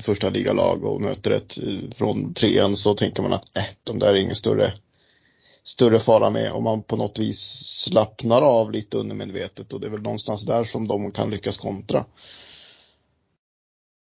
[0.01, 4.13] första ligalag och möter ett eh, från trean så tänker man att äh, de där
[4.13, 4.73] är ingen större
[5.63, 9.91] större fara med om man på något vis slappnar av lite undermedvetet och det är
[9.91, 12.05] väl någonstans där som de kan lyckas kontra.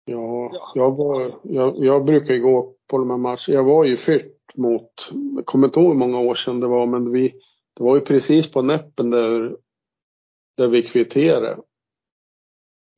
[0.06, 0.72] Ja, Ja.
[0.76, 3.44] jag, var, jag, jag brukar ju gå på de här matcherna.
[3.48, 4.92] Jag var ju fyrt mot,
[5.36, 7.28] jag kommer inte ihåg hur många år sedan det var, men vi,
[7.76, 9.58] det var ju precis på näppen där,
[10.58, 11.58] där vi kvitterade.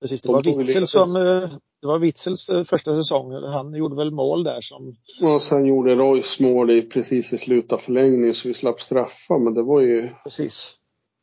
[0.02, 1.50] Precis, det De var Witzel som, eh,
[1.82, 3.32] det var Witzels eh, första säsong.
[3.34, 7.74] Han gjorde väl mål där som, Och sen gjorde Royce mål i, precis i slutet
[7.74, 10.76] av förlängningen så vi slapp straffa, men det var ju, precis.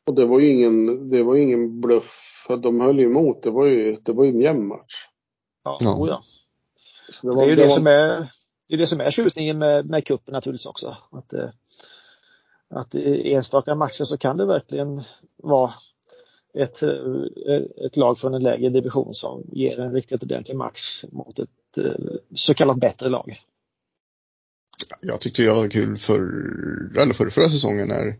[0.09, 2.23] och det var ju ingen, det var ingen bluff.
[2.47, 4.95] För de höll ju emot, det var ju, det var ju en jämn match.
[5.64, 6.07] Ja, Ja.
[6.09, 6.23] ja.
[7.12, 8.27] Så Det var, är ju det, var- som är,
[8.69, 10.97] det är det som är tjusningen med, med cupen naturligtvis också.
[11.12, 11.49] Att, eh,
[12.71, 15.03] att i enstaka matcher så kan det verkligen
[15.37, 15.75] vara
[16.57, 21.38] ett, eh, ett lag från en lägre division som ger en riktigt ordentlig match mot
[21.38, 23.40] ett eh, så kallat bättre lag.
[25.01, 26.21] Jag tyckte det var kul för,
[26.99, 28.16] eller för förra säsongen när,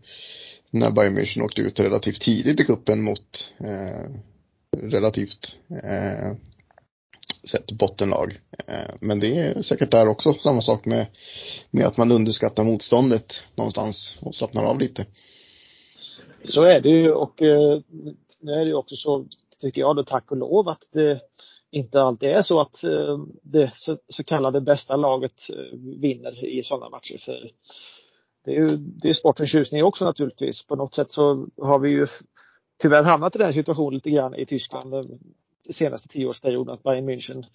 [0.69, 4.11] när Bayern München åkte ut relativt tidigt i kuppen mot eh,
[4.81, 6.37] relativt eh,
[7.47, 8.39] sett bottenlag.
[8.67, 11.05] Eh, men det är säkert där också samma sak med,
[11.71, 15.05] med att man underskattar motståndet någonstans och slappnar av lite.
[16.45, 17.81] Så är det ju och eh,
[18.39, 19.25] nu är det ju också så,
[19.61, 21.21] tycker jag då tack och lov, att det
[21.71, 23.71] inte alltid är så att eh, det
[24.07, 27.17] så, kallade bästa laget eh, vinner i sådana matcher.
[27.17, 27.49] För
[28.45, 30.65] det är ju det är sportens tjusning också naturligtvis.
[30.65, 32.07] På något sätt så har vi ju
[32.81, 37.09] tyvärr hamnat i den situationen lite grann i Tyskland eh, den senaste tioårsperioden att Bayern
[37.09, 37.45] München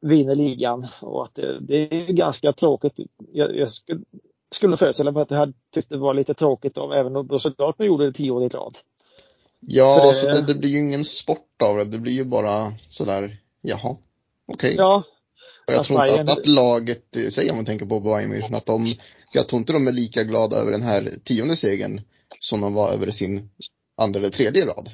[0.00, 3.00] vinner ligan och att det, det är ganska tråkigt.
[3.32, 4.00] Jag, jag skulle,
[4.50, 7.52] skulle föreställa mig att det här tyckte det var lite tråkigt om även om Borussia
[7.58, 8.78] Dortmund gjorde det tio år i rad.
[9.66, 11.84] Ja, det- så det, det blir ju ingen sport av det.
[11.84, 13.96] Det blir ju bara sådär, jaha,
[14.52, 14.74] okej.
[14.78, 15.02] Ja,
[15.66, 18.00] Och jag Att tror inte Bayern- att, att laget, eh, säg om man tänker på
[18.00, 18.94] Bayern München, att de,
[19.32, 22.00] jag tror inte de är lika glada över den här tionde segern
[22.40, 23.50] som de var över sin
[23.96, 24.90] andra eller tredje rad.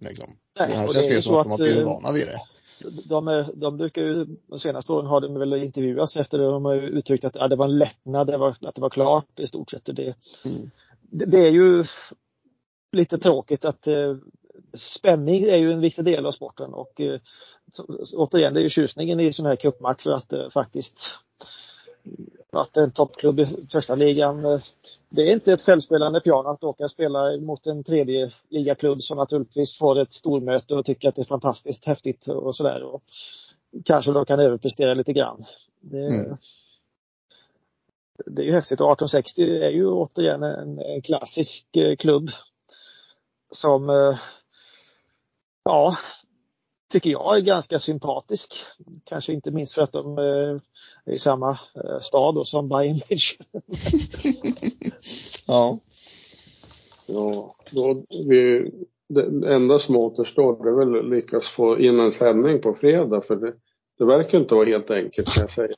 [0.00, 0.26] Liksom.
[0.58, 2.12] Nej, det här känns mer ju som så att de har att, blivit eh, vana
[2.12, 2.40] vid det.
[3.04, 6.44] de, är, de brukar ju, de senaste åren har de väl intervjuats efter det.
[6.44, 8.90] De har ju uttryckt att ja, det var en lättnad, det var, att det var
[8.90, 9.84] klart i stort sett.
[9.84, 10.70] Det, Mm.
[11.00, 11.84] det, det är ju
[12.92, 14.16] lite tråkigt att eh,
[14.74, 17.20] spänning är ju en viktig del av sporten och eh,
[18.14, 21.18] återigen, det är ju tjusningen i sådana här cupmatcher att eh, faktiskt
[22.52, 24.60] att en toppklubb i första ligan eh,
[25.08, 29.16] det är inte ett självspelande piano att åka och spela mot en tredje ligaklubb som
[29.16, 32.82] naturligtvis får ett stormöte och tycker att det är fantastiskt häftigt och sådär.
[32.82, 33.02] Och
[33.84, 35.44] kanske då kan överprestera lite grann.
[35.80, 36.36] Det, Mm.
[38.26, 42.30] det är ju häftigt och 1860 är ju återigen en, en klassisk eh, klubb
[43.50, 44.18] som eh,
[45.64, 45.96] ja,
[46.92, 48.54] tycker jag är ganska sympatisk.
[49.04, 50.60] Kanske inte minst för att de eh,
[51.04, 53.44] är i samma eh, stad då, som Bayern München.
[55.46, 55.78] Ja,
[57.10, 58.70] Ja, då vi,
[59.08, 63.20] det enda som återstår det är väl att lyckas få in en sändning på fredag
[63.20, 63.54] för det,
[63.98, 65.74] det verkar inte vara helt enkelt kan jag säga.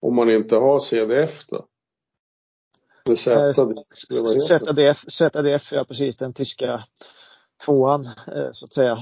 [0.00, 1.66] Om man inte har CDF då.
[3.14, 6.84] ZDF, ZDF, ja precis, den tyska
[7.64, 8.08] tvåan
[8.52, 8.98] så att säga,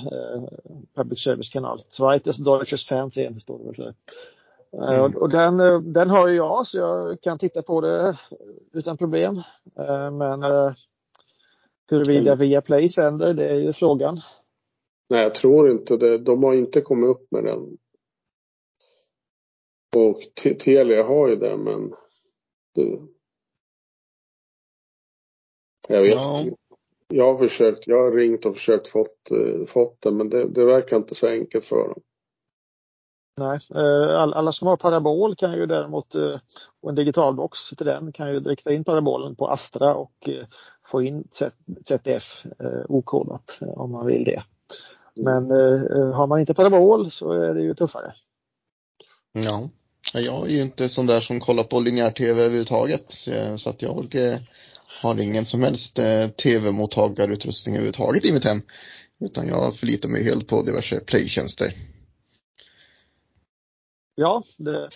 [0.95, 1.83] public service-kanal.
[1.89, 3.95] Zweites Deutsches Fernsehen står det väl för.
[4.73, 5.17] Mm.
[5.17, 5.57] Och den,
[5.93, 8.19] den har ju jag så jag kan titta på det
[8.73, 9.43] utan problem.
[10.13, 10.45] Men
[11.91, 14.21] huruvida Viaplay sänder, det är ju frågan.
[15.09, 16.19] Nej, jag tror inte det.
[16.19, 17.79] De har inte kommit upp med den.
[19.97, 20.21] Och
[20.59, 21.93] Telia har ju det, men.
[25.89, 26.45] Jag vet ja.
[27.09, 29.31] Jag har försökt, jag har ringt och försökt fått,
[29.67, 32.01] fått det, men det, det verkar inte så enkelt för dem.
[33.37, 36.39] Nej, eh, alla som har parabol kan ju däremot, eh,
[36.81, 40.47] och en digitalbox till den, kan ju rikta in parabolen på Astra och eh,
[40.87, 41.29] få in
[41.85, 42.45] ZDF
[42.89, 44.43] okodat om man vill det.
[45.17, 45.51] Men
[46.13, 48.15] har man inte parabol så är det ju tuffare.
[49.33, 49.69] Ja,
[50.13, 53.13] jag är ju inte sån där som kollar på linjär tv överhuvudtaget
[53.57, 54.03] så att jag har
[55.03, 55.99] ingen som helst
[56.43, 58.63] tv-mottagarutrustning överhuvudtaget i mitt hem.
[59.21, 61.75] Utan jag förlitar mig helt på diverse playtjänster.
[64.15, 64.89] Ja, det,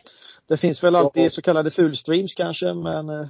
[0.48, 1.30] det finns väl alltid ja.
[1.30, 3.28] så kallade fullstreams kanske, men eh,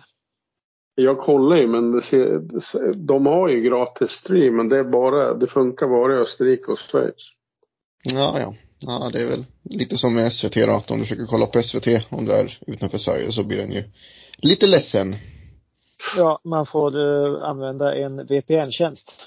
[0.95, 5.35] jag kollar ju men det ser, de har ju gratis stream men det är bara,
[5.35, 7.33] det funkar bara i Österrike och Schweiz.
[8.15, 8.55] Ja, ja.
[8.81, 11.63] Ja, det är väl lite som med SVT då, att om du försöker kolla på
[11.63, 13.85] SVT om du är utanför Sverige så blir den ju
[14.37, 15.17] lite ledsen.
[16.17, 19.27] Ja, man får uh, använda en VPN-tjänst.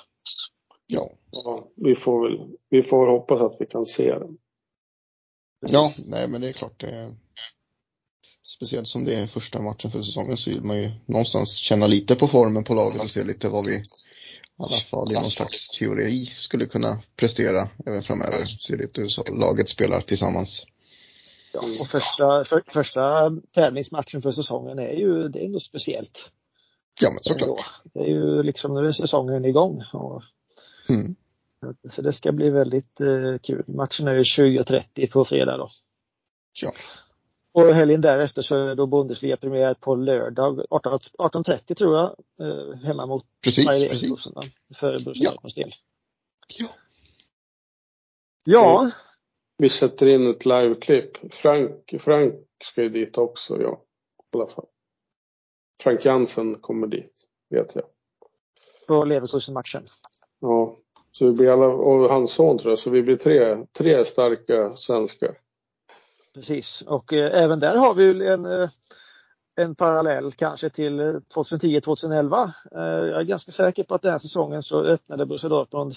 [0.87, 1.11] Ja.
[1.31, 1.67] ja.
[1.75, 4.37] Vi får väl, vi får hoppas att vi kan se den.
[5.67, 6.79] Ja, nej men det är klart.
[6.79, 7.15] Det är,
[8.43, 12.15] speciellt som det är första matchen för säsongen så vill man ju någonstans känna lite
[12.15, 13.83] på formen på laget och se lite vad vi i
[14.57, 18.45] alla fall i någon slags teori skulle kunna prestera även framöver.
[18.45, 20.65] Se lite hur laget spelar tillsammans.
[21.53, 26.31] Ja, och första, för, första tävlingsmatchen för säsongen är ju, det är något speciellt.
[27.01, 27.65] Ja, men såklart.
[27.83, 29.83] Det är ju liksom, nu är säsongen igång.
[29.93, 30.23] Och,
[30.89, 31.15] mm.
[31.89, 33.63] Så det ska bli väldigt eh, kul.
[33.67, 35.69] Matchen är ju 20.30 på fredag då.
[36.61, 36.73] Ja.
[37.53, 41.43] Och helgen därefter så är då Bundesliga premiär på lördag 18.30 18
[41.75, 42.15] tror jag.
[42.41, 44.27] Eh, hemma mot precis, precis.
[44.75, 45.49] För Borussia ja.
[45.55, 45.71] del.
[46.59, 46.67] Ja.
[48.43, 48.91] Ja.
[49.57, 51.33] Vi sätter in ett liveklipp.
[51.33, 52.33] Frank, Frank
[52.63, 53.81] ska ju dit också, ja.
[54.33, 54.65] I alla fall.
[55.83, 57.13] Frank Jansen kommer dit,
[57.49, 57.83] vet jag.
[58.87, 59.89] På Leverkusen-matchen?
[60.39, 60.77] Ja.
[61.11, 64.75] Så vi blir alla, och hans son tror jag, så vi blir tre, tre starka
[64.75, 65.37] svenskar.
[66.33, 68.69] Precis, och eh, även där har vi en, eh,
[69.55, 71.01] en parallell kanske till
[71.35, 72.51] 2010-2011.
[72.75, 75.93] Eh, jag är ganska säker på att den här säsongen så öppnade Borussia Dortmund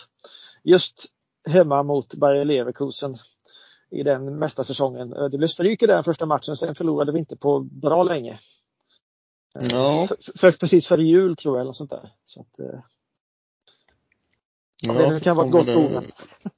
[0.63, 1.05] just
[1.49, 3.17] hemma mot Bayer Leverkusen
[3.91, 5.11] i den mesta säsongen.
[5.11, 8.39] Det blev stryk i den första matchen, sen förlorade vi inte på bra länge.
[9.61, 10.07] Ja.
[10.07, 12.13] För, för, precis före jul tror jag, eller sånt där.
[12.25, 12.85] Så att,
[14.87, 16.05] Ja, det kan vara gott ord.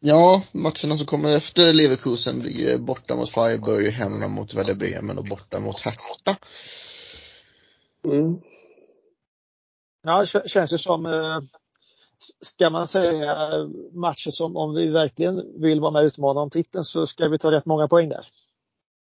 [0.01, 5.25] Ja, matcherna som kommer efter Leverkusen blir borta mot Freiburg, hemma mot Werder Bremen och
[5.25, 6.37] borta mot Hertha.
[8.05, 8.41] Mm.
[10.03, 11.41] Ja, det känns ju som, eh,
[12.41, 13.37] ska man säga
[13.93, 17.39] matcher som om vi verkligen vill vara med och utmana om titeln så ska vi
[17.39, 18.27] ta rätt många poäng där.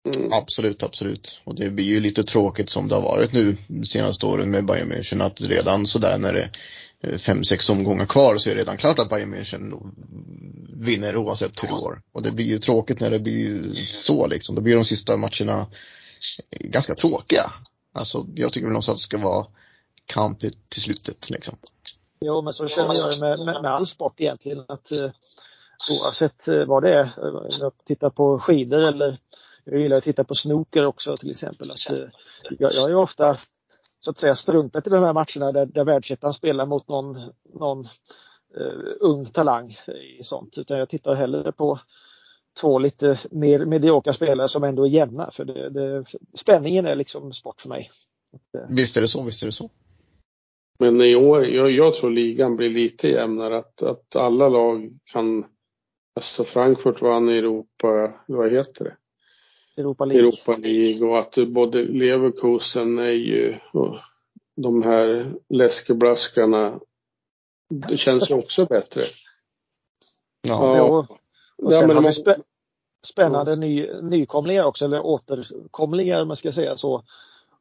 [0.07, 0.33] Mm.
[0.33, 1.41] Absolut, absolut.
[1.45, 4.93] Och det blir ju lite tråkigt som det har varit nu senaste åren med Bayern
[4.93, 6.51] München att redan sådär när det
[7.01, 9.93] är fem, sex omgångar kvar så är det redan klart att Bayern München
[10.73, 12.03] vinner oavsett hur det går.
[12.13, 14.55] Och det blir ju tråkigt när det blir så liksom.
[14.55, 15.67] Då blir de sista matcherna
[16.61, 17.53] ganska tråkiga.
[17.93, 19.47] Alltså jag tycker väl någonstans att det ska vara
[20.07, 21.59] kamp till slutet liksom.
[22.21, 25.11] Jo, men så känner jag med, med, med all sport egentligen att eh,
[25.91, 29.19] oavsett eh, vad det är, om jag tittar på skidor eller
[29.71, 31.71] jag gillar att titta på snooker också till exempel.
[31.71, 32.09] Att, eh,
[32.59, 33.39] jag, jag är ofta
[34.01, 37.19] så att säga struntat i de här matcherna där, där världsettan spelar mot någon,
[37.55, 37.89] någon
[38.61, 39.79] uh, ung talang
[40.19, 40.59] i sånt.
[40.59, 41.81] Utan jag tittar hellre på
[42.61, 45.31] två lite mer mediokra spelare som ändå är jämna.
[45.31, 46.05] För det, det,
[46.35, 47.91] spänningen är liksom sport för mig.
[48.59, 49.71] Eh, visst är det så, visst är det så.
[50.79, 53.57] Men i år, jag, jag tror ligan blir lite jämnare.
[53.57, 55.45] Att, att alla lag kan,
[56.17, 58.97] alltså Frankfurt vann i Europa, vad heter det?
[59.77, 60.23] Europa League.
[60.23, 63.55] Europa League och att både Leverkusen är ju
[64.57, 66.81] de här läskeblaskarna.
[67.69, 69.03] Det känns ju också bättre.
[70.49, 70.77] Ja.
[70.77, 71.07] ja.
[71.57, 72.37] Och sen ja, har vi spä
[73.07, 77.03] spännande ny, nykomlingar också, eller återkomlingar om man ska säga så.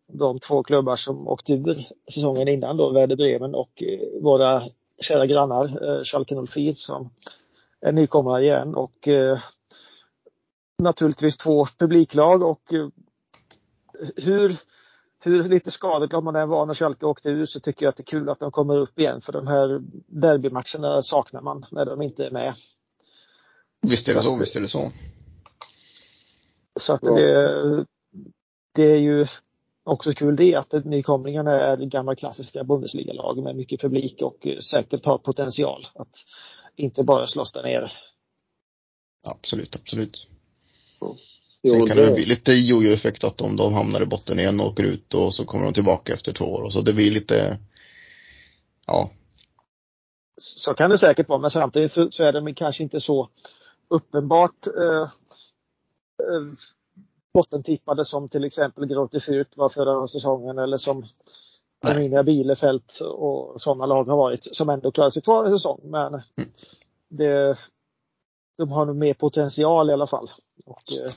[0.08, 4.64] De två klubbar som åkte ur säsongen innan då, Werder Bremen och eh, våra
[5.02, 7.10] kära grannar eh, Schalke 04 som
[7.82, 9.40] är nykomlingar igen och eh,
[10.78, 12.88] naturligtvis två publiklag och eh,
[14.16, 14.58] hur,
[15.24, 18.02] hur lite skadeglad man än var när Schalke åkte ut så tycker jag att det
[18.02, 22.02] är kul att de kommer upp igen för de här derbymatcherna saknar man när de
[22.02, 22.54] inte är med.
[23.82, 24.92] Visst är det så, visst är det så.
[26.80, 27.86] Så att det,
[28.72, 29.26] det är ju
[29.84, 35.18] också kul det att nykomlingarna är gamla klassiska Bundesliga-lag med mycket publik och säkert har
[35.18, 36.16] potential att
[36.76, 37.92] inte bara slåss där nere.
[39.24, 40.28] Absolut, absolut.
[41.02, 41.16] Jo,
[41.70, 44.68] Sen kan det det- bli lite jojo-effekt att om de hamnar i botten igen och
[44.68, 47.58] åker ut och så kommer de tillbaka efter två år och så det blir lite,
[48.88, 49.10] ja,
[50.42, 53.30] Så kan det säkert vara men samtidigt så, så är de kanske inte så
[53.88, 55.02] uppenbart eh,
[56.24, 56.54] eh,
[57.34, 61.04] bottentippade som till exempel Grote Fürth var förra säsongen eller som.
[61.86, 65.80] Arminia Bielefeld och sådana lag har varit som ändå klarar sig kvar en säsong.
[65.84, 66.22] Men
[67.10, 67.58] det,
[68.58, 70.30] de har nog mer potential i alla fall.
[70.66, 71.14] Och, eh,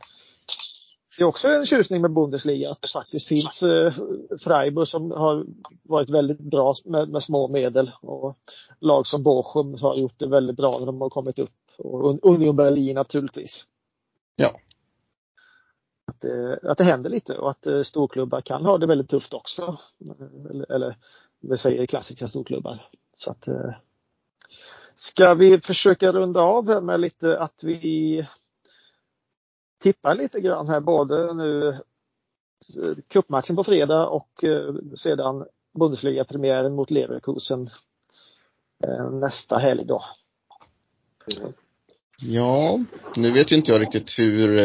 [1.19, 3.93] det är också en tjusning med Bundesliga att det faktiskt finns eh,
[4.41, 5.47] Freiburg som har
[5.83, 8.39] varit väldigt bra med, med små medel och
[8.81, 12.57] lag som Bochum har gjort det väldigt bra när de har kommit upp och Union
[12.57, 13.65] Berlin naturligtvis.
[14.37, 14.51] Ja.
[16.07, 19.35] Att det, att det händer lite och att eh, storklubbar kan ha det väldigt tufft
[19.35, 19.79] också.
[20.51, 20.97] Eller, eller
[21.41, 22.89] det säger klassiska storklubbar.
[23.15, 23.71] Så att, eh,
[24.97, 28.27] ska vi försöka runda av här med lite att vi
[29.83, 35.45] tippar lite grann här både nu eh, cupmatchen på fredag och eh, sedan
[35.79, 37.71] Bundesliga-premiären mot Leverkusen
[38.85, 40.05] eh, nästa helg då.
[42.21, 42.81] Ja,
[43.17, 44.59] nu vet ju inte jag riktigt hur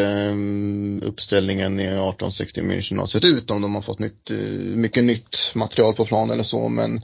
[1.04, 4.30] uppställningen i 1860 München har sett ut, om de har fått nytt,
[4.76, 7.00] mycket nytt material på plan eller så, men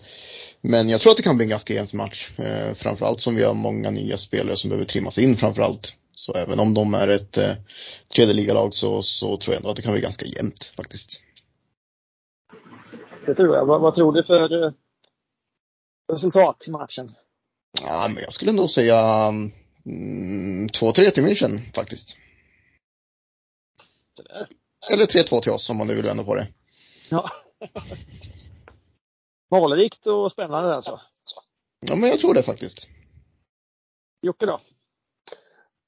[0.61, 2.31] men jag tror att det kan bli en ganska jämn match.
[2.37, 5.97] Eh, framförallt som vi har många nya spelare som behöver trimmas in framförallt.
[6.21, 7.53] Så även om de är ett eh,
[8.09, 11.21] tredje ligalag så, så tror jag ändå att det kan bli ganska jämnt faktiskt.
[13.27, 13.67] Det tror jag.
[13.67, 14.73] Vad, vad tror du för eh,
[16.13, 17.15] resultat i matchen?
[17.83, 19.27] Ja, men jag skulle nog säga
[19.87, 22.17] mm, 2-3 till München faktiskt.
[24.17, 24.47] Sådär.
[24.93, 26.49] Eller 3-2 till oss om man nu vill vända på det.
[27.11, 27.31] Ja.
[29.51, 31.01] Målrikt och spännande alltså.
[31.89, 32.89] Ja, men jag tror det faktiskt.
[34.23, 34.61] Jocke då?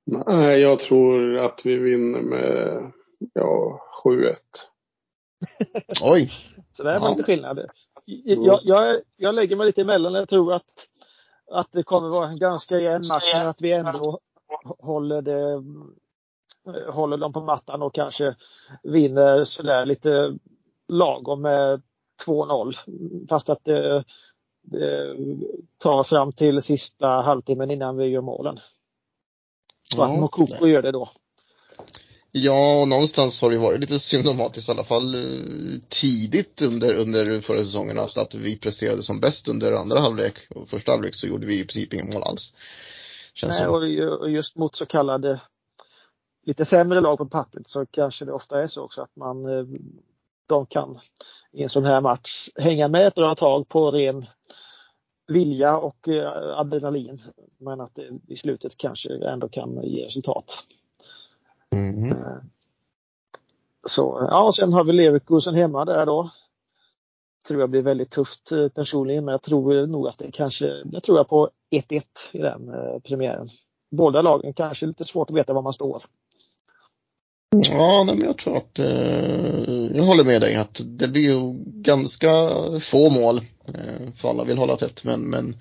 [0.04, 2.80] Nej, jag tror att vi vinner med
[3.32, 4.34] ja, 7-1.
[6.02, 6.32] Oj,
[6.72, 7.10] Så där var Ja.
[7.10, 7.66] lite skillnad.
[8.24, 10.14] Jag, jag, jag lägger mig lite emellan.
[10.14, 10.88] Jag tror att,
[11.50, 14.20] att det kommer vara en ganska jämn match men att vi ändå
[14.78, 15.62] håller det
[16.92, 18.36] håller dem på mattan och kanske
[18.82, 20.38] vinner sådär lite
[20.88, 21.82] lagom med
[22.26, 22.74] 2-0.
[23.28, 24.04] Fast att det,
[24.62, 25.16] det
[25.78, 28.58] tar fram till sista halvtimmen innan vi gör målen.
[29.96, 31.10] Och att Ja, Mokoko gör det då.
[32.34, 37.40] Ja, och någonstans har det varit lite symptomatiskt i alla fall eh, tidigt under, under
[37.40, 37.98] förra säsongen.
[37.98, 40.34] Alltså att vi presterade som bäst under andra halvlek.
[40.50, 42.54] Och första halvlek så gjorde vi i princip inga mål alls.
[43.34, 43.74] Känns Nej, som.
[44.20, 45.40] och just mot så kallade
[46.46, 49.64] lite sämre lag på pappret så kanske det ofta är så också att man eh,
[50.46, 51.00] de kan
[51.52, 54.26] i en sån här match hänga med ett bra tag på ren
[55.32, 57.22] vilja och eh, adrenalin.
[57.58, 60.64] Men att det i slutet kanske ändå kan ge resultat.
[61.74, 62.16] Eh,
[63.86, 66.30] Så ja, och sen har vi Leverkusen hemma där då.
[67.48, 71.02] Tror jag blir väldigt tufft eh, personligen, men jag tror nog att det kanske, jag
[71.02, 72.02] tror jag på 1-1
[72.32, 72.70] i den
[73.02, 73.48] premiären.
[73.90, 76.04] Båda lagen kanske lite svårt att veta var man står.
[77.56, 82.30] Ja, men jag tror att, eh, jag håller med dig att det blir ju ganska
[82.80, 83.40] få mål.
[83.68, 85.56] Eh, för alla vill hålla tätt, men, men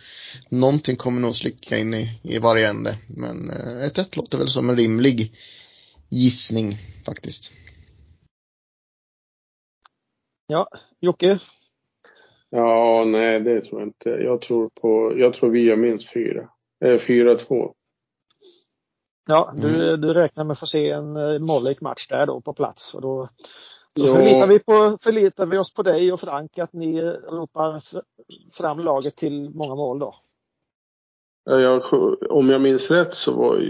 [0.49, 2.97] någonting kommer nog slicka in i, i varje ände.
[3.07, 5.35] Men eh, ett 1 låter väl som en rimlig
[6.09, 7.51] gissning faktiskt.
[10.47, 10.67] Ja,
[10.99, 11.39] Jocke?
[12.49, 14.09] Ja, nej, det tror jag inte.
[14.09, 16.49] Jag tror på, jag tror vi gör minst fyra.
[16.85, 17.73] Eh, 4-2.
[19.27, 22.53] Ja, du, du räknar med att få se en eh, målrik match där då på
[22.53, 23.29] plats och då,
[23.95, 27.83] förlitar, vi på, förlitar vi oss på dig och Frank att ni ropar
[28.53, 30.15] fram laget till många mål då.
[31.43, 31.81] Ja, jag,
[32.31, 33.61] om jag minns rätt så var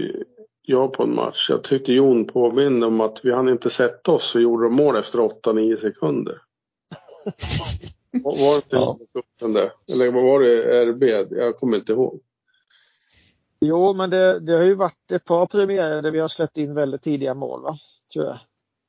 [0.62, 1.46] jag på en match.
[1.50, 4.96] Jag tyckte Jon påminde om att vi hann inte sätta oss och gjorde de mål
[4.96, 6.42] efter 8-9 sekunder.
[8.22, 8.76] Var det inte
[9.40, 9.48] Ja.
[9.48, 9.72] där?
[9.92, 10.84] Eller vad var det?
[10.86, 11.02] RB?
[11.30, 12.20] Jag kommer inte ihåg.
[13.60, 16.74] Jo, men det, det har ju varit ett par premiärer där vi har släppt in
[16.74, 17.78] väldigt tidiga mål va?
[18.12, 18.38] Tror jag.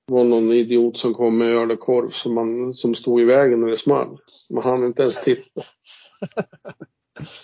[0.05, 3.61] Var någon idiot som kom med öl och korv som, man, som stod i vägen
[3.61, 4.17] när det small.
[4.49, 5.63] Man hann inte ens titta.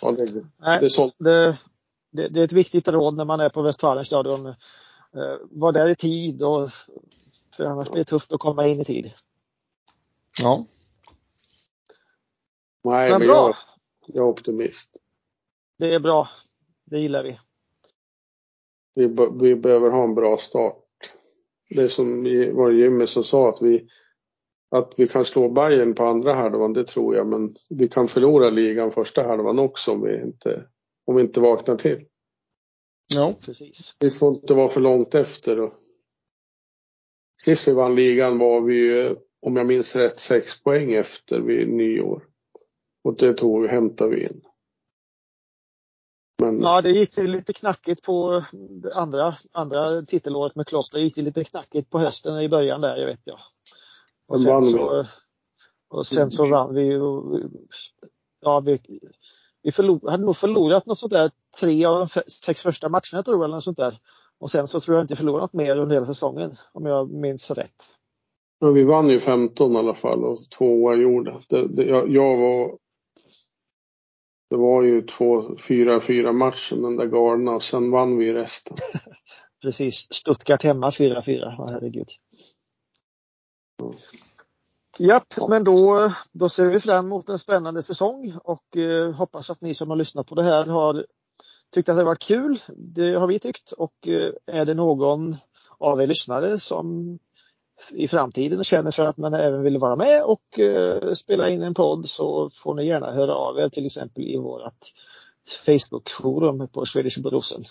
[0.01, 1.16] Ja, det, det Nej, är sånt.
[1.20, 1.57] det,
[2.12, 4.45] det, det är ett viktigt råd när man är på Westfalenstadion.
[4.45, 4.55] Eh,
[5.41, 6.70] var där i tid och
[7.57, 9.12] för annars blir det tufft att komma in i tid.
[10.41, 10.66] Ja,
[12.84, 13.36] Nej, Men men bra.
[13.36, 13.55] jag,
[14.07, 14.89] jag är optimist.
[15.78, 16.30] Det är bra.
[16.86, 17.39] Det gillar vi.
[18.93, 19.07] Vi,
[19.41, 20.78] vi behöver ha en bra start.
[21.70, 23.88] Det som var Jimmy som sa att vi
[24.72, 28.49] att vi kan slå Bayern på andra halvan, det tror jag, men vi kan förlora
[28.49, 30.65] ligan första halvan också om vi inte,
[31.05, 32.05] om vi inte vaknar till.
[33.15, 33.95] Ja, Precis.
[33.99, 35.59] Vi får inte vara för långt efter.
[35.59, 35.74] Och
[37.43, 41.70] sist vi vann ligan var vi ju, om jag minns rätt, sex poäng efter vid
[41.70, 42.24] nyår.
[43.03, 44.41] Och det tog, hämtade vi in.
[46.40, 48.44] Men Ja, det gick lite knackigt på
[48.96, 50.86] andra, andra titelåret med Klopp.
[50.92, 53.40] Det gick lite knackigt på hösten i början där, jag vet jag.
[54.28, 55.06] Och sen så,
[55.90, 57.02] och sen så vann vi ju.
[58.42, 58.80] Ja, vi,
[59.64, 63.38] vi förlor, hade nog förlorat något sånt där tre av de sex första matcherna tror
[63.38, 64.00] jag, eller något sånt där.
[64.38, 67.52] Och sen så tror jag inte förlorat något mer under hela säsongen, om jag minns
[67.52, 67.84] rätt.
[68.62, 71.42] men vi vann ju 15 i alla fall och två oavgjorda.
[71.50, 72.78] Det, det, jag, jag var
[74.50, 78.78] det var ju två, fyra, fyra matchen den där galna och sen vann vi resten.
[79.62, 80.08] Precis.
[80.14, 81.56] Stuttgart hemma 4-4.
[81.58, 82.10] Ja, herregud.
[84.97, 89.62] Japp, men då, då ser vi fram emot en spännande säsong och eh, hoppas att
[89.62, 91.06] ni som har lyssnat på det här har
[91.74, 92.60] tyckt att det har varit kul.
[92.78, 95.38] Det har vi tyckt och eh, är det någon
[95.78, 97.20] av er lyssnare som
[97.92, 101.74] i framtiden känner för att man även vill vara med och eh, spela in en
[101.74, 104.94] podd så får ni gärna höra av er till exempel i vårt
[105.66, 107.64] Facebook-forum på Swedish Borussen.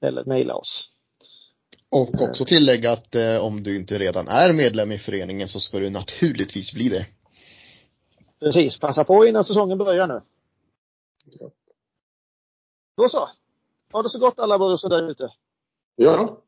[0.00, 0.90] Eller mejla oss.
[1.88, 5.78] och också tillägga att eh, om du inte redan är medlem i föreningen så ska
[5.78, 7.06] du naturligtvis bli det.
[8.40, 10.20] Precis, passa på innan säsongen börjar nu.
[11.24, 11.50] Ja.
[12.96, 13.28] Då så.
[13.92, 15.32] Ha det så gott alla Borussen där ute.
[15.96, 16.42] Ja,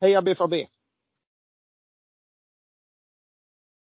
[0.00, 0.54] Heja BFAB!